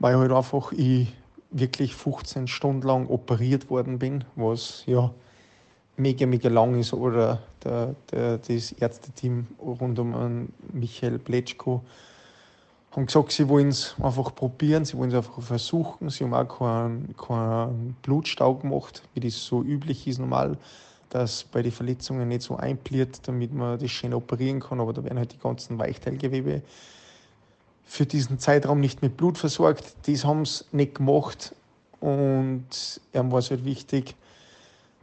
weil 0.00 0.16
halt 0.16 0.32
einfach 0.32 0.72
ich 0.72 1.12
wirklich 1.50 1.94
15 1.94 2.48
Stunden 2.48 2.86
lang 2.86 3.06
operiert 3.06 3.70
worden 3.70 4.00
bin, 4.00 4.24
was 4.34 4.82
ja 4.86 5.14
mega, 5.96 6.26
mega 6.26 6.48
lang 6.48 6.78
ist. 6.80 6.92
Oder 6.92 7.40
der, 7.62 7.94
der, 8.10 8.38
das 8.38 8.72
Ärzteteam 8.72 9.46
rund 9.60 9.98
um 10.00 10.48
Michael 10.72 11.20
Pletschko 11.20 11.82
haben 12.94 13.06
gesagt, 13.06 13.32
sie 13.32 13.48
wollen 13.48 13.68
es 13.68 13.94
einfach 14.00 14.34
probieren, 14.34 14.84
sie 14.84 14.96
wollen 14.96 15.10
es 15.10 15.16
einfach 15.16 15.42
versuchen. 15.42 16.10
Sie 16.10 16.24
haben 16.24 16.34
auch 16.34 16.58
keinen, 16.58 17.16
keinen 17.16 17.96
Blutstau 18.02 18.54
gemacht, 18.54 19.02
wie 19.14 19.20
das 19.20 19.44
so 19.44 19.62
üblich 19.62 20.06
ist 20.06 20.18
normal, 20.18 20.56
dass 21.10 21.44
bei 21.44 21.62
den 21.62 21.72
Verletzungen 21.72 22.28
nicht 22.28 22.42
so 22.42 22.56
einpliert, 22.56 23.26
damit 23.26 23.52
man 23.52 23.78
das 23.78 23.90
schön 23.90 24.14
operieren 24.14 24.60
kann. 24.60 24.80
Aber 24.80 24.92
da 24.92 25.02
werden 25.02 25.18
halt 25.18 25.32
die 25.32 25.38
ganzen 25.38 25.78
Weichteilgewebe 25.78 26.62
für 27.84 28.06
diesen 28.06 28.38
Zeitraum 28.38 28.80
nicht 28.80 29.02
mit 29.02 29.16
Blut 29.16 29.38
versorgt. 29.38 29.94
Das 30.06 30.24
haben 30.24 30.44
sie 30.44 30.64
nicht 30.72 30.94
gemacht 30.96 31.54
und 32.00 32.66
ihm 33.12 33.32
war 33.32 33.38
es 33.38 33.50
halt 33.50 33.64
wichtig, 33.64 34.14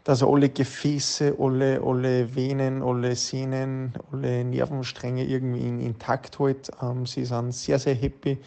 dass 0.04 0.24
alle 0.24 0.50
Gefäße, 0.50 1.36
alle, 1.40 1.82
alle 1.82 2.36
Venen, 2.36 2.82
alle 2.82 3.16
Sehnen, 3.16 3.94
alle 4.12 4.44
Nervenstränge 4.44 5.26
irgendwie 5.26 5.68
intakt 5.86 6.40
hält. 6.40 6.72
Ähm, 6.82 7.06
sie 7.06 7.26
sind 7.26 7.54
sehr, 7.54 7.78
sehr 7.78 7.94
happy 7.94 8.38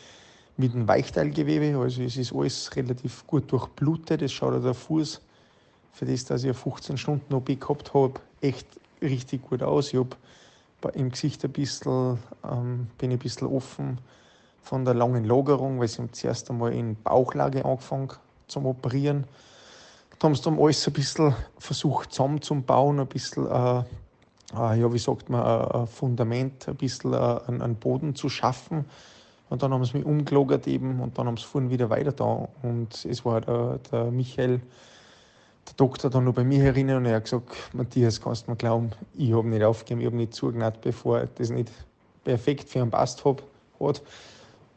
mit 0.56 0.74
dem 0.74 0.88
Weichteilgewebe. 0.88 1.78
Also 1.78 2.02
es 2.02 2.16
ist 2.16 2.34
alles 2.34 2.74
relativ 2.74 3.26
gut 3.26 3.50
durchblutet. 3.52 4.22
Es 4.22 4.32
schaut 4.32 4.54
auch 4.54 4.62
der 4.62 4.74
Fuß, 4.74 5.20
für 5.92 6.04
das, 6.06 6.24
dass 6.24 6.42
ich 6.42 6.56
15 6.56 6.96
Stunden 6.96 7.32
OP 7.34 7.46
gehabt 7.46 7.94
habe, 7.94 8.14
echt 8.40 8.66
richtig 9.00 9.42
gut 9.42 9.62
aus. 9.62 9.92
Ich 9.92 9.98
habe 9.98 10.16
im 10.94 11.10
Gesicht 11.10 11.44
ein 11.44 11.52
bisschen, 11.52 12.18
ähm, 12.44 12.88
bin 12.98 13.12
ein 13.12 13.18
bisschen 13.18 13.46
offen 13.46 13.98
von 14.60 14.84
der 14.84 14.94
langen 14.94 15.24
Lagerung, 15.24 15.78
weil 15.78 15.88
sie 15.88 16.10
zuerst 16.10 16.50
einmal 16.50 16.72
in 16.72 16.96
Bauchlage 17.02 17.64
angefangen 17.64 18.10
zum 18.48 18.66
Operieren 18.66 19.24
da 20.18 20.26
haben 20.26 20.34
sie 20.34 20.42
dann 20.42 20.58
alles 20.58 20.86
ein 20.86 20.92
bisschen 20.92 21.34
versucht 21.58 22.12
zusammenzubauen, 22.12 23.00
ein 23.00 23.06
bisschen, 23.06 23.46
äh, 23.46 23.78
äh, 23.80 24.80
ja, 24.80 24.92
wie 24.92 24.98
sagt 24.98 25.28
man, 25.28 25.42
äh, 25.42 25.78
ein 25.78 25.86
Fundament, 25.86 26.68
ein 26.68 26.76
bisschen 26.76 27.12
äh, 27.12 27.38
einen, 27.46 27.76
Boden 27.76 28.14
zu 28.14 28.28
schaffen. 28.28 28.84
Und 29.50 29.62
dann 29.62 29.72
haben 29.72 29.84
sie 29.84 29.98
mich 29.98 30.06
umgelagert 30.06 30.66
eben 30.66 31.00
und 31.00 31.18
dann 31.18 31.26
haben 31.26 31.36
sie 31.36 31.44
vorhin 31.44 31.70
wieder 31.70 31.90
weiter 31.90 32.12
da. 32.12 32.48
Und 32.62 33.04
es 33.04 33.24
war 33.24 33.40
der, 33.40 33.78
der 33.90 34.04
Michael, 34.10 34.60
der 35.66 35.74
Doktor, 35.76 36.10
dann 36.10 36.24
noch 36.24 36.34
bei 36.34 36.44
mir 36.44 36.62
herinnen 36.62 36.96
und 36.96 37.06
er 37.06 37.16
hat 37.16 37.24
gesagt, 37.24 37.54
Matthias, 37.72 38.20
kannst 38.20 38.46
du 38.46 38.52
mir 38.52 38.56
glauben, 38.56 38.90
ich 39.14 39.32
habe 39.32 39.48
nicht 39.48 39.62
aufgegeben, 39.62 40.00
ich 40.00 40.06
habe 40.06 40.16
nicht 40.16 40.34
zugenäht, 40.34 40.80
bevor 40.80 41.26
das 41.26 41.50
nicht 41.50 41.70
perfekt 42.24 42.68
für 42.68 42.80
einen 42.80 42.90
passt 42.90 43.24
hat. 43.24 43.42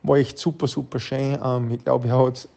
War 0.03 0.17
echt 0.17 0.38
super, 0.38 0.67
super 0.67 1.00
schön. 1.00 1.39
Ähm, 1.44 1.72
ich 1.72 1.84
glaube, 1.84 2.08
er 2.10 2.20
hat 2.20 2.48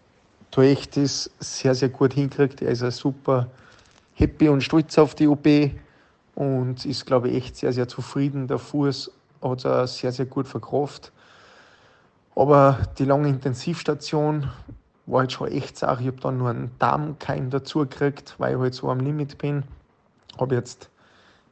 da 0.50 0.62
echt 0.62 0.96
das 0.96 1.30
sehr, 1.38 1.74
sehr 1.74 1.88
gut 1.88 2.14
hinkriegt. 2.14 2.62
Er 2.62 2.70
ist 2.70 2.82
ein 2.82 2.90
super 2.90 3.48
happy 4.14 4.48
und 4.48 4.62
stolz 4.62 4.98
auf 4.98 5.14
die 5.14 5.28
OP 5.28 5.46
und 6.34 6.84
ist, 6.84 7.06
glaube 7.06 7.28
ich, 7.28 7.36
echt 7.36 7.56
sehr, 7.56 7.72
sehr 7.72 7.88
zufrieden. 7.88 8.48
Der 8.48 8.58
Fuß 8.58 9.12
hat 9.42 9.64
er 9.64 9.86
sehr, 9.86 10.12
sehr 10.12 10.26
gut 10.26 10.48
verkauft. 10.48 11.12
Aber 12.34 12.78
die 12.98 13.04
lange 13.04 13.28
Intensivstation 13.28 14.50
war 15.06 15.20
halt 15.20 15.32
schon 15.32 15.48
echt 15.48 15.76
Sache. 15.76 16.02
Ich 16.02 16.06
habe 16.08 16.20
dann 16.20 16.38
nur 16.38 16.50
einen 16.50 16.70
Darmkeim 16.78 17.50
dazu 17.50 17.80
gekriegt, 17.80 18.34
weil 18.38 18.54
ich 18.54 18.60
halt 18.60 18.74
so 18.74 18.90
am 18.90 19.00
Limit 19.00 19.38
bin. 19.38 19.64
Habe 20.38 20.54
jetzt 20.54 20.90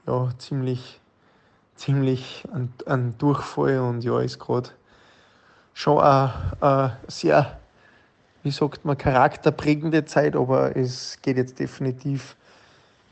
ja, 0.06 0.30
ziemlich, 0.38 1.00
ziemlich 1.74 2.44
einen, 2.52 2.72
einen 2.86 3.18
Durchfall 3.18 3.80
und 3.80 4.02
ja, 4.02 4.20
ist 4.20 4.38
gerade 4.38 4.70
schon 5.74 6.00
eine, 6.00 6.96
sehr, 7.08 7.58
wie 8.42 8.50
sagt 8.50 8.84
man, 8.84 8.96
charakterprägende 8.96 10.04
Zeit, 10.04 10.36
aber 10.36 10.76
es 10.76 11.18
geht 11.22 11.36
jetzt 11.36 11.58
definitiv 11.58 12.36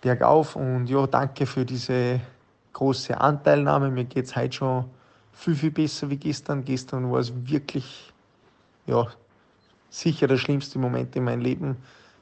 bergauf 0.01 0.57
und 0.57 0.87
ja, 0.87 1.07
danke 1.07 1.47
für 1.47 1.65
diese 1.65 2.21
große 2.73 3.19
Anteilnahme. 3.21 3.91
Mir 3.91 4.05
geht 4.05 4.27
es 4.27 4.37
heute 4.37 4.53
schon 4.53 4.85
viel, 5.33 5.55
viel 5.55 5.71
besser 5.71 6.09
wie 6.11 6.17
gestern. 6.17 6.65
Gestern 6.65 7.11
war 7.11 7.21
es 7.21 7.33
wirklich, 7.35 8.13
ja, 8.87 9.07
sicher 9.91 10.27
der 10.27 10.37
schlimmste 10.37 10.79
Moment 10.79 11.17
in 11.17 11.25
meinem 11.25 11.41
Leben. 11.41 11.77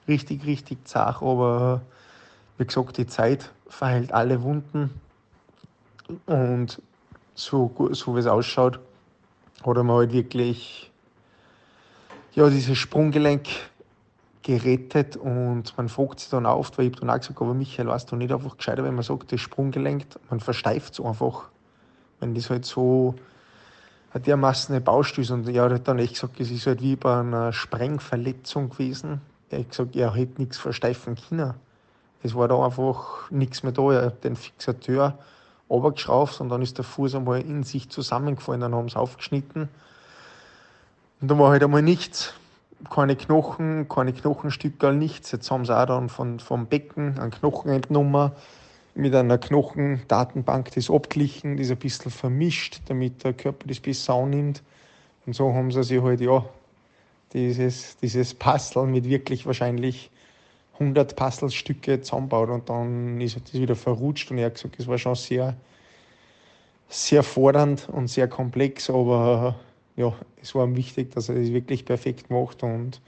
Richtig, 0.07 0.45
richtig 0.47 0.87
zart, 0.87 1.23
aber 1.23 1.83
wie 2.59 2.67
gesagt, 2.67 2.99
die 2.99 3.07
Zeit 3.07 3.51
verheilt 3.69 4.13
alle 4.13 4.43
Wunden. 4.43 4.91
Und 6.27 6.81
so, 7.35 7.91
so 7.93 8.15
wie 8.15 8.21
es 8.21 8.27
ausschaut, 8.27 8.79
hat 9.65 9.77
er 9.77 9.83
mir 9.83 9.95
halt 9.95 10.13
wirklich 10.13 10.91
ja, 12.35 12.51
dieses 12.51 12.77
Sprunggelenk 12.77 13.49
gerettet 14.43 15.17
und 15.17 15.77
man 15.77 15.89
fragt 15.89 16.21
sich 16.21 16.29
dann 16.29 16.47
oft, 16.47 16.77
weil 16.77 16.87
ich 16.87 16.97
dann 16.97 17.09
auch 17.09 17.19
gesagt 17.19 17.41
aber 17.41 17.55
Michael, 17.55 17.89
weißt 17.89 18.11
du 18.11 18.17
nicht 18.17 18.33
einfach 18.33 18.57
gescheiter, 18.57 18.85
wenn 18.85 18.95
man 18.95 19.05
sagt, 19.05 19.33
das 19.33 19.41
Sprunggelenk, 19.41 20.05
man 20.29 20.41
versteift 20.41 20.95
es 20.95 21.05
einfach. 21.05 21.45
Wenn 22.21 22.35
das 22.35 22.51
halt 22.51 22.65
so 22.65 23.15
dermaßen 24.15 24.75
eine 24.75 24.85
Baustelle 24.85 25.33
und 25.33 25.49
er 25.49 25.71
hat 25.71 25.89
dann 25.89 25.99
echt 25.99 26.15
gesagt, 26.15 26.41
es 26.41 26.51
ist 26.51 26.67
halt 26.67 26.83
wie 26.83 26.97
bei 26.97 27.21
einer 27.21 27.53
Sprengverletzung 27.53 28.71
gewesen. 28.71 29.21
Er 29.51 29.61
hat 29.61 29.71
gesagt, 29.71 29.97
er 29.97 30.15
hätte 30.15 30.41
nichts 30.41 30.59
versteifen 30.59 31.17
können. 31.17 31.55
Es 32.23 32.35
war 32.35 32.49
da 32.49 32.65
einfach 32.65 33.31
nichts 33.31 33.63
mehr 33.63 33.73
da. 33.73 33.93
Er 33.93 34.07
hat 34.07 34.25
den 34.25 34.37
Fixateur 34.37 35.19
runtergeschraubt 35.71 36.41
und 36.41 36.49
dann 36.49 36.63
ist 36.63 36.79
der 36.79 36.85
Fuß 36.85 37.15
einmal 37.15 37.41
in 37.41 37.63
sich 37.65 37.89
zusammengefallen, 37.89 38.61
dann 38.61 38.75
haben 38.75 38.89
sie 38.89 38.97
aufgeschnitten. 38.97 39.69
Und 41.21 41.31
da 41.31 41.39
war 41.39 41.51
halt 41.51 41.63
einmal 41.63 41.83
nichts 41.83 42.35
keine 42.91 43.17
Knochen, 43.17 43.89
keine 43.89 44.13
Knochenstücke, 44.13 44.93
nichts. 44.93 45.33
Jetzt 45.33 45.51
haben 45.51 45.65
sie 45.65 45.77
auch 45.77 45.87
dann 45.87 46.09
von, 46.09 46.41
vom 46.41 46.67
Becken 46.67 47.19
einen 47.19 47.31
Knochen 47.31 47.71
entnommen, 47.71 48.33
mit 48.95 49.15
einer 49.15 49.39
Knochendatenbank 49.39 50.73
das 50.73 50.91
abglichen, 50.91 51.57
das 51.57 51.71
ein 51.71 51.79
bisschen 51.79 52.11
vermischt, 52.11 52.81
damit 52.87 53.25
der 53.25 53.33
Körper 53.33 53.67
das 53.67 53.81
besser 53.81 54.15
annimmt. 54.15 54.63
Und 55.27 55.35
so 55.35 55.53
haben 55.53 55.73
sie 55.73 55.83
sich 55.83 56.01
halt, 56.01 56.21
ja, 56.21 56.45
dieses, 57.33 57.97
dieses 57.97 58.35
Puzzle 58.35 58.87
mit 58.87 59.09
wirklich 59.09 59.47
wahrscheinlich 59.47 60.11
100 60.75 61.17
Puzzlestücke 61.17 62.01
zusammenbaut 62.03 62.51
und 62.51 62.69
dann 62.69 63.21
ist 63.21 63.37
das 63.37 63.55
wieder 63.55 63.75
verrutscht 63.75 64.31
und 64.31 64.39
er 64.39 64.47
hat 64.47 64.55
gesagt, 64.55 64.79
es 64.79 64.87
war 64.87 64.99
schon 64.99 65.15
sehr, 65.17 65.57
sehr 66.89 67.23
fordernd 67.25 67.89
und 67.89 68.09
sehr 68.09 68.29
komplex, 68.29 68.91
aber 68.91 69.57
ja, 69.97 70.13
es 70.43 70.55
war 70.55 70.67
ihm 70.67 70.77
wichtig, 70.77 71.13
dass 71.13 71.29
er 71.29 71.37
das 71.37 71.53
wirklich 71.53 71.85
perfekt 71.85 72.31
macht 72.31 72.63
und 72.63 73.01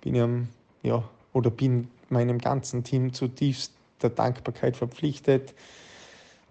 bin 0.00 0.14
ihm, 0.14 0.48
ja, 0.82 1.02
oder 1.32 1.50
bin 1.50 1.88
meinem 2.08 2.38
ganzen 2.38 2.84
Team 2.84 3.12
zutiefst 3.12 3.72
der 4.02 4.10
Dankbarkeit 4.10 4.76
verpflichtet. 4.76 5.54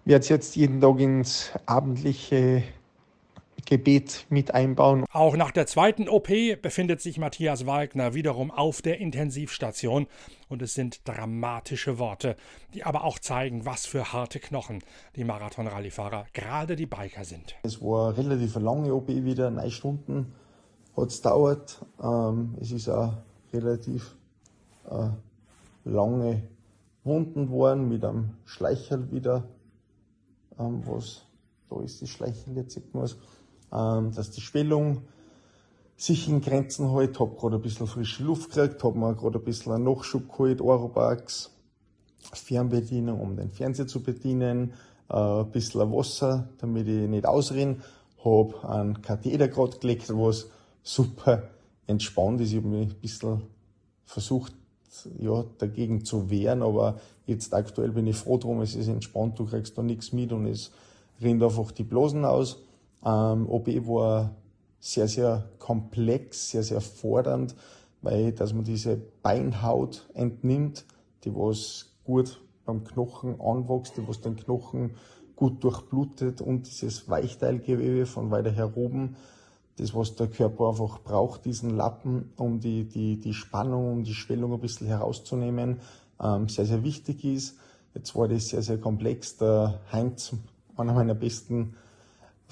Ich 0.04 0.10
werde 0.10 0.22
es 0.22 0.28
jetzt 0.28 0.56
jeden 0.56 0.80
Tag 0.80 0.98
ins 0.98 1.50
abendliche 1.66 2.62
Gebet 3.62 4.26
mit 4.28 4.54
einbauen. 4.54 5.04
Auch 5.12 5.36
nach 5.36 5.50
der 5.50 5.66
zweiten 5.66 6.08
OP 6.08 6.28
befindet 6.60 7.00
sich 7.00 7.18
Matthias 7.18 7.66
Wagner 7.66 8.14
wiederum 8.14 8.50
auf 8.50 8.82
der 8.82 8.98
Intensivstation 8.98 10.06
und 10.48 10.62
es 10.62 10.74
sind 10.74 11.06
dramatische 11.08 11.98
Worte, 11.98 12.36
die 12.74 12.84
aber 12.84 13.04
auch 13.04 13.18
zeigen, 13.18 13.66
was 13.66 13.86
für 13.86 14.12
harte 14.12 14.40
Knochen 14.40 14.80
die 15.16 15.24
Marathon-Rallyefahrer, 15.24 16.26
gerade 16.32 16.76
die 16.76 16.86
Biker 16.86 17.24
sind. 17.24 17.56
Es 17.62 17.80
war 17.80 18.08
eine 18.08 18.18
relativ 18.18 18.56
lange 18.56 18.94
OP 18.94 19.08
wieder, 19.08 19.50
neun 19.50 19.70
Stunden 19.70 20.34
hat 20.96 21.08
es 21.08 21.20
dauert. 21.22 21.84
Ähm, 22.02 22.56
es 22.60 22.72
ist 22.72 22.88
auch 22.88 23.14
relativ 23.52 24.16
äh, 24.90 25.08
lange 25.84 26.42
Wunden 27.04 27.46
geworden 27.46 27.88
mit 27.88 28.04
einem 28.04 28.30
Schleicherl 28.44 29.10
wieder, 29.10 29.44
ähm, 30.58 30.82
was 30.86 31.22
da 31.70 31.80
ist, 31.80 32.02
das 32.02 32.10
Schleicherl, 32.10 32.56
jetzt 32.56 32.74
sieht 32.74 32.94
man 32.94 33.04
es 33.04 33.16
dass 33.70 34.30
die 34.30 34.40
Schwellung 34.40 35.02
sich 35.96 36.28
in 36.28 36.40
Grenzen 36.40 36.90
hält. 36.92 37.20
Hab 37.20 37.38
gerade 37.38 37.56
ein 37.56 37.62
bisschen 37.62 37.86
frische 37.86 38.24
Luft 38.24 38.52
gekriegt, 38.52 38.82
hab 38.82 38.94
mir 38.94 39.14
gerade 39.14 39.38
ein 39.38 39.44
bisschen 39.44 39.72
einen 39.72 39.84
Nachschub 39.84 40.28
geholt, 40.30 40.60
Oropax, 40.60 41.50
Fernbedienung, 42.32 43.20
um 43.20 43.36
den 43.36 43.50
Fernseher 43.50 43.86
zu 43.86 44.02
bedienen, 44.02 44.72
äh, 45.10 45.14
ein 45.16 45.50
bisschen 45.50 45.92
Wasser, 45.92 46.48
damit 46.58 46.88
ich 46.88 47.08
nicht 47.08 47.26
ausrenne. 47.26 47.76
Hab 48.24 48.64
einen 48.64 49.02
Katheter 49.02 49.48
gerade 49.48 49.78
gelegt, 49.78 50.08
was 50.10 50.48
super 50.82 51.50
entspannt 51.86 52.40
ist. 52.40 52.52
Ich 52.52 52.58
habe 52.58 52.68
mich 52.68 52.88
ein 52.88 53.00
bisschen 53.00 53.42
versucht, 54.04 54.54
ja, 55.18 55.44
dagegen 55.58 56.04
zu 56.04 56.30
wehren, 56.30 56.62
aber 56.62 56.98
jetzt 57.26 57.54
aktuell 57.54 57.92
bin 57.92 58.06
ich 58.06 58.16
froh 58.16 58.38
drum, 58.38 58.60
es 58.60 58.74
ist 58.74 58.88
entspannt, 58.88 59.38
du 59.38 59.46
kriegst 59.46 59.78
da 59.78 59.82
nichts 59.82 60.12
mit 60.12 60.32
und 60.32 60.46
es 60.46 60.72
rinnt 61.22 61.42
einfach 61.42 61.70
die 61.70 61.84
Blasen 61.84 62.24
aus. 62.24 62.58
Ähm, 63.04 63.48
OB 63.48 63.68
war 63.86 64.34
sehr, 64.78 65.08
sehr 65.08 65.48
komplex, 65.58 66.50
sehr, 66.50 66.62
sehr 66.62 66.80
fordernd, 66.80 67.54
weil 68.02 68.32
dass 68.32 68.54
man 68.54 68.64
diese 68.64 68.96
Beinhaut 69.22 70.08
entnimmt, 70.14 70.84
die 71.24 71.34
was 71.34 71.92
gut 72.04 72.40
beim 72.64 72.84
Knochen 72.84 73.40
anwächst, 73.40 73.96
die 73.96 74.06
was 74.08 74.20
den 74.20 74.36
Knochen 74.36 74.94
gut 75.36 75.62
durchblutet 75.64 76.40
und 76.40 76.66
dieses 76.66 77.08
Weichteilgewebe 77.08 78.06
von 78.06 78.30
weiter 78.30 78.50
her 78.50 78.76
oben, 78.76 79.16
das 79.76 79.94
was 79.94 80.14
der 80.14 80.28
Körper 80.28 80.68
einfach 80.68 80.98
braucht, 81.00 81.44
diesen 81.46 81.76
Lappen, 81.76 82.32
um 82.36 82.60
die, 82.60 82.84
die, 82.84 83.18
die 83.18 83.32
Spannung, 83.32 83.92
um 83.92 84.04
die 84.04 84.14
Schwellung 84.14 84.52
ein 84.52 84.60
bisschen 84.60 84.86
herauszunehmen, 84.86 85.80
ähm, 86.22 86.48
sehr, 86.48 86.66
sehr 86.66 86.82
wichtig 86.84 87.24
ist. 87.24 87.56
Jetzt 87.94 88.14
war 88.14 88.28
das 88.28 88.48
sehr, 88.48 88.62
sehr 88.62 88.78
komplex. 88.78 89.38
Der 89.38 89.80
Heinz, 89.90 90.32
einer 90.76 90.92
meiner 90.92 91.14
besten 91.14 91.74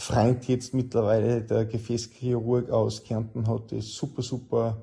Freund 0.00 0.46
jetzt 0.46 0.74
mittlerweile, 0.74 1.42
der 1.42 1.66
Gefäßchirurg 1.66 2.70
aus 2.70 3.02
Kärnten, 3.02 3.48
hat 3.48 3.72
das 3.72 3.92
super, 3.92 4.22
super 4.22 4.76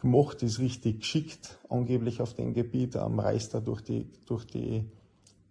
gemacht, 0.00 0.40
ist 0.44 0.60
richtig 0.60 1.00
geschickt, 1.00 1.58
angeblich 1.68 2.22
auf 2.22 2.34
dem 2.34 2.54
Gebiet, 2.54 2.94
ähm, 2.94 3.18
reist 3.18 3.54
er 3.54 3.60
durch 3.60 3.80
die, 3.80 4.06
durch 4.24 4.46
die 4.46 4.84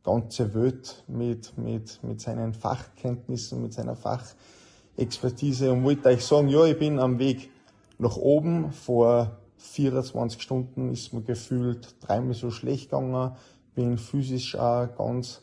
ganze 0.01 0.53
Welt 0.53 1.03
mit, 1.07 1.57
mit, 1.57 1.99
mit 2.03 2.21
seinen 2.21 2.53
Fachkenntnissen, 2.53 3.61
mit 3.61 3.73
seiner 3.73 3.97
Fachexpertise 3.97 5.73
und 5.73 5.83
wollte 5.83 6.07
euch 6.07 6.23
sagen, 6.23 6.47
ja, 6.47 6.63
ich 6.63 6.79
bin 6.79 6.97
am 6.97 7.19
Weg 7.19 7.49
nach 7.97 8.15
oben. 8.15 8.71
Vor 8.71 9.37
24 9.57 10.41
Stunden 10.41 10.93
ist 10.93 11.11
mir 11.11 11.21
gefühlt 11.21 11.95
dreimal 11.99 12.33
so 12.33 12.49
schlecht 12.49 12.91
gegangen, 12.91 13.35
bin 13.75 13.97
physisch 13.97 14.55
auch 14.55 14.87
ganz 14.95 15.41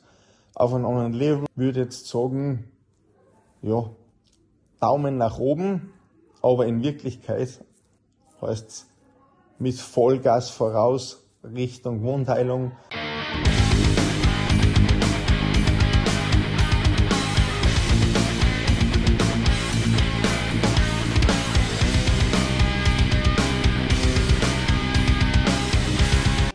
auf 0.55 0.73
einem 0.73 0.87
anderen 0.87 1.13
Level. 1.13 1.47
Würde 1.55 1.81
jetzt 1.81 2.07
sagen, 2.07 2.72
ja, 3.63 3.91
Daumen 4.81 5.17
nach 5.17 5.39
oben, 5.39 5.93
aber 6.43 6.67
in 6.67 6.83
Wirklichkeit 6.83 7.65
heißt 8.41 8.69
es 8.69 8.87
mit 9.59 9.77
Vollgas 9.77 10.51
voraus 10.51 11.25
Richtung 11.45 12.03
Wundheilung. 12.03 12.73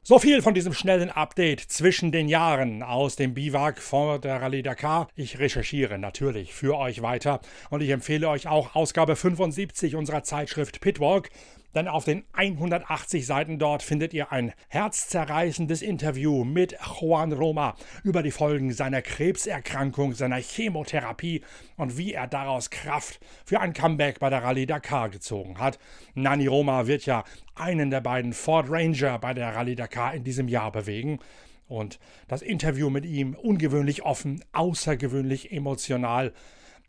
So 0.09 0.19
viel 0.19 0.41
von 0.41 0.53
diesem 0.53 0.71
schnellen 0.71 1.09
Update 1.09 1.59
zwischen 1.59 2.13
den 2.13 2.29
Jahren 2.29 2.81
aus 2.81 3.17
dem 3.17 3.33
Biwak 3.33 3.81
vor 3.81 4.19
der 4.19 4.41
Rallye 4.41 4.61
Dakar. 4.61 5.09
Ich 5.17 5.37
recherchiere 5.37 5.99
natürlich 5.99 6.53
für 6.53 6.77
euch 6.77 7.01
weiter 7.01 7.41
und 7.71 7.81
ich 7.81 7.89
empfehle 7.89 8.29
euch 8.29 8.47
auch 8.47 8.73
Ausgabe 8.73 9.17
75 9.17 9.97
unserer 9.97 10.23
Zeitschrift 10.23 10.79
Pitwalk. 10.79 11.29
Denn 11.75 11.87
auf 11.87 12.05
den 12.05 12.23
180 12.33 13.25
Seiten 13.25 13.59
dort 13.59 13.83
findet 13.83 14.13
ihr 14.13 14.31
ein 14.31 14.53
herzzerreißendes 14.69 15.81
Interview 15.81 16.43
mit 16.43 16.75
Juan 16.99 17.33
Roma 17.33 17.75
über 18.03 18.23
die 18.23 18.31
Folgen 18.31 18.71
seiner 18.71 19.01
Krebserkrankung, 19.01 20.13
seiner 20.13 20.37
Chemotherapie 20.37 21.41
und 21.75 21.97
wie 21.97 22.13
er 22.13 22.27
daraus 22.27 22.69
Kraft 22.69 23.19
für 23.45 23.59
ein 23.59 23.73
Comeback 23.73 24.19
bei 24.19 24.29
der 24.29 24.43
Rallye 24.43 24.65
Dakar 24.65 25.09
gezogen 25.09 25.59
hat. 25.59 25.77
Nani 26.15 26.47
Roma 26.47 26.87
wird 26.87 27.05
ja 27.05 27.23
einen 27.55 27.89
der 27.89 28.01
beiden 28.01 28.33
Ford 28.33 28.67
Ranger 28.69 29.19
bei 29.19 29.33
der 29.33 29.55
Rallye 29.55 29.75
Dakar 29.75 30.13
in 30.13 30.23
diesem 30.23 30.47
Jahr 30.47 30.71
bewegen. 30.71 31.19
Und 31.67 31.99
das 32.27 32.41
Interview 32.41 32.89
mit 32.89 33.05
ihm 33.05 33.35
ungewöhnlich 33.35 34.03
offen, 34.03 34.43
außergewöhnlich 34.53 35.51
emotional. 35.51 36.33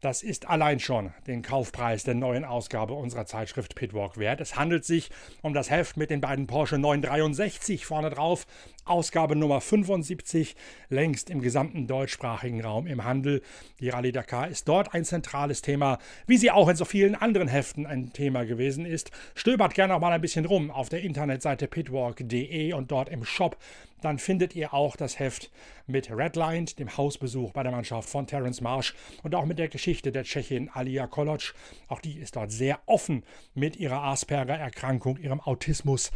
Das 0.01 0.23
ist 0.23 0.49
allein 0.49 0.79
schon 0.79 1.13
den 1.27 1.43
Kaufpreis 1.43 2.05
der 2.05 2.15
neuen 2.15 2.45
Ausgabe 2.45 2.95
unserer 2.95 3.27
Zeitschrift 3.27 3.75
Pitwalk 3.75 4.17
wert. 4.17 4.41
Es 4.41 4.55
handelt 4.55 4.85
sich 4.85 5.11
um 5.43 5.55
das 5.55 5.71
Heft 5.71 5.97
mit 5.97 6.11
den 6.11 6.21
beiden 6.21 6.47
Porsche 6.47 6.79
963 6.79 7.85
vorne 7.85 8.09
drauf, 8.09 8.47
Ausgabe 8.85 9.35
Nummer 9.35 9.61
75, 9.61 10.55
längst 10.89 11.31
im 11.31 11.41
gesamten 11.41 11.89
deutschsprachigen 11.89 12.61
Raum 12.61 12.87
im 12.87 13.03
Handel. 13.03 13.43
Die 13.81 13.89
Rallye 13.89 14.13
Dakar 14.13 14.47
ist 14.47 14.69
dort 14.69 14.95
ein 14.95 15.05
zentrales 15.05 15.63
Thema, 15.63 15.99
wie 16.29 16.37
sie 16.37 16.53
auch 16.53 16.69
in 16.69 16.77
so 16.77 16.85
vielen 16.85 17.17
anderen 17.17 17.49
Heften 17.49 17.85
ein 17.85 18.13
Thema 18.13 18.47
gewesen 18.47 18.87
ist. 18.87 19.11
Stöbert 19.35 19.75
gerne 19.75 19.97
auch 19.97 20.01
mal 20.01 20.13
ein 20.13 20.21
bisschen 20.21 20.45
rum 20.45 20.71
auf 20.71 20.89
der 20.89 21.03
Internetseite 21.03 21.67
pitwalk.de 21.67 22.73
und 22.73 22.93
dort 22.93 23.09
im 23.09 23.25
Shop 23.25 23.57
dann 24.01 24.19
findet 24.19 24.55
ihr 24.55 24.75
auch 24.75 24.97
das 24.97 25.19
Heft 25.19 25.51
mit 25.87 26.11
Redlined, 26.11 26.79
dem 26.79 26.97
Hausbesuch 26.97 27.53
bei 27.53 27.63
der 27.63 27.73
Mannschaft 27.73 28.09
von 28.09 28.27
Terence 28.27 28.61
Marsh 28.61 28.95
und 29.23 29.35
auch 29.35 29.45
mit 29.45 29.59
der 29.59 29.69
Geschichte 29.69 30.13
der 30.13 30.25
Tschechin 30.25 30.69
Alia 30.69 31.07
Koloc. 31.07 31.55
Auch 31.89 32.01
die 32.01 32.19
ist 32.19 32.37
dort 32.37 32.53
sehr 32.53 32.81
offen 32.87 33.25
mit 33.55 33.77
ihrer 33.77 34.03
Asperger-Erkrankung, 34.03 35.19
ihrem 35.19 35.41
Autismus. 35.41 36.11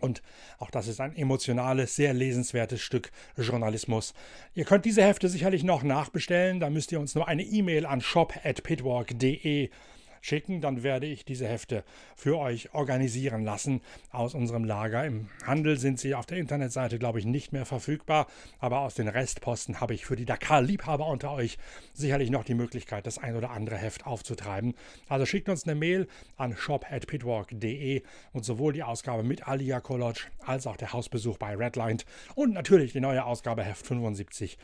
Und 0.00 0.22
auch 0.58 0.70
das 0.70 0.86
ist 0.86 1.00
ein 1.00 1.16
emotionales, 1.16 1.96
sehr 1.96 2.14
lesenswertes 2.14 2.80
Stück 2.80 3.10
Journalismus. 3.36 4.14
Ihr 4.54 4.64
könnt 4.64 4.84
diese 4.84 5.02
Hefte 5.02 5.28
sicherlich 5.28 5.64
noch 5.64 5.82
nachbestellen. 5.82 6.60
Da 6.60 6.70
müsst 6.70 6.92
ihr 6.92 7.00
uns 7.00 7.16
nur 7.16 7.26
eine 7.26 7.42
E-Mail 7.42 7.84
an 7.84 8.00
shop.pitwalk.de 8.00 9.70
schicken, 10.20 10.60
dann 10.60 10.82
werde 10.82 11.06
ich 11.06 11.24
diese 11.24 11.46
Hefte 11.46 11.84
für 12.16 12.38
euch 12.38 12.74
organisieren 12.74 13.44
lassen 13.44 13.80
aus 14.10 14.34
unserem 14.34 14.64
Lager. 14.64 15.04
Im 15.04 15.28
Handel 15.44 15.78
sind 15.78 15.98
sie 15.98 16.14
auf 16.14 16.26
der 16.26 16.38
Internetseite, 16.38 16.98
glaube 16.98 17.18
ich, 17.18 17.24
nicht 17.24 17.52
mehr 17.52 17.66
verfügbar, 17.66 18.26
aber 18.58 18.80
aus 18.80 18.94
den 18.94 19.08
Restposten 19.08 19.80
habe 19.80 19.94
ich 19.94 20.06
für 20.06 20.16
die 20.16 20.24
Dakar-Liebhaber 20.24 21.06
unter 21.06 21.32
euch 21.32 21.58
sicherlich 21.92 22.30
noch 22.30 22.44
die 22.44 22.54
Möglichkeit, 22.54 23.06
das 23.06 23.18
ein 23.18 23.36
oder 23.36 23.50
andere 23.50 23.76
Heft 23.76 24.06
aufzutreiben. 24.06 24.74
Also 25.08 25.26
schickt 25.26 25.48
uns 25.48 25.64
eine 25.64 25.74
Mail 25.74 26.08
an 26.36 26.56
shop.pitwalk.de 26.56 28.02
und 28.32 28.44
sowohl 28.44 28.72
die 28.72 28.82
Ausgabe 28.82 29.22
mit 29.22 29.46
Alia 29.48 29.80
Koloc 29.80 30.16
als 30.44 30.66
auch 30.66 30.76
der 30.76 30.92
Hausbesuch 30.92 31.38
bei 31.38 31.54
Redlined 31.54 32.04
und 32.34 32.54
natürlich 32.54 32.92
die 32.92 33.00
neue 33.00 33.24
Ausgabe 33.24 33.62
Heft 33.62 33.86
75 33.86 34.58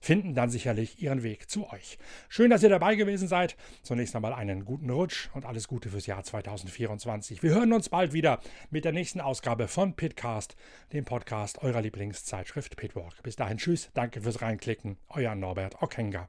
finden 0.00 0.34
dann 0.34 0.50
sicherlich 0.50 1.02
ihren 1.02 1.22
Weg 1.22 1.50
zu 1.50 1.68
euch. 1.70 1.98
Schön, 2.28 2.50
dass 2.50 2.62
ihr 2.62 2.68
dabei 2.68 2.94
gewesen 2.94 3.28
seid. 3.28 3.56
Zunächst 3.82 4.14
einmal 4.16 4.32
einen 4.32 4.64
guten 4.64 4.90
Rutsch 4.90 5.28
und 5.34 5.46
alles 5.46 5.68
Gute 5.68 5.90
fürs 5.90 6.06
Jahr 6.06 6.22
2024. 6.22 7.42
Wir 7.42 7.54
hören 7.54 7.72
uns 7.72 7.88
bald 7.88 8.12
wieder 8.12 8.40
mit 8.70 8.84
der 8.84 8.92
nächsten 8.92 9.20
Ausgabe 9.20 9.68
von 9.68 9.94
Pitcast, 9.94 10.56
dem 10.92 11.04
Podcast 11.04 11.62
eurer 11.62 11.82
Lieblingszeitschrift 11.82 12.76
Pitwalk. 12.76 13.22
Bis 13.22 13.36
dahin, 13.36 13.58
tschüss, 13.58 13.90
danke 13.94 14.20
fürs 14.20 14.42
Reinklicken, 14.42 14.96
euer 15.08 15.34
Norbert 15.34 15.82
Okenga. 15.82 16.28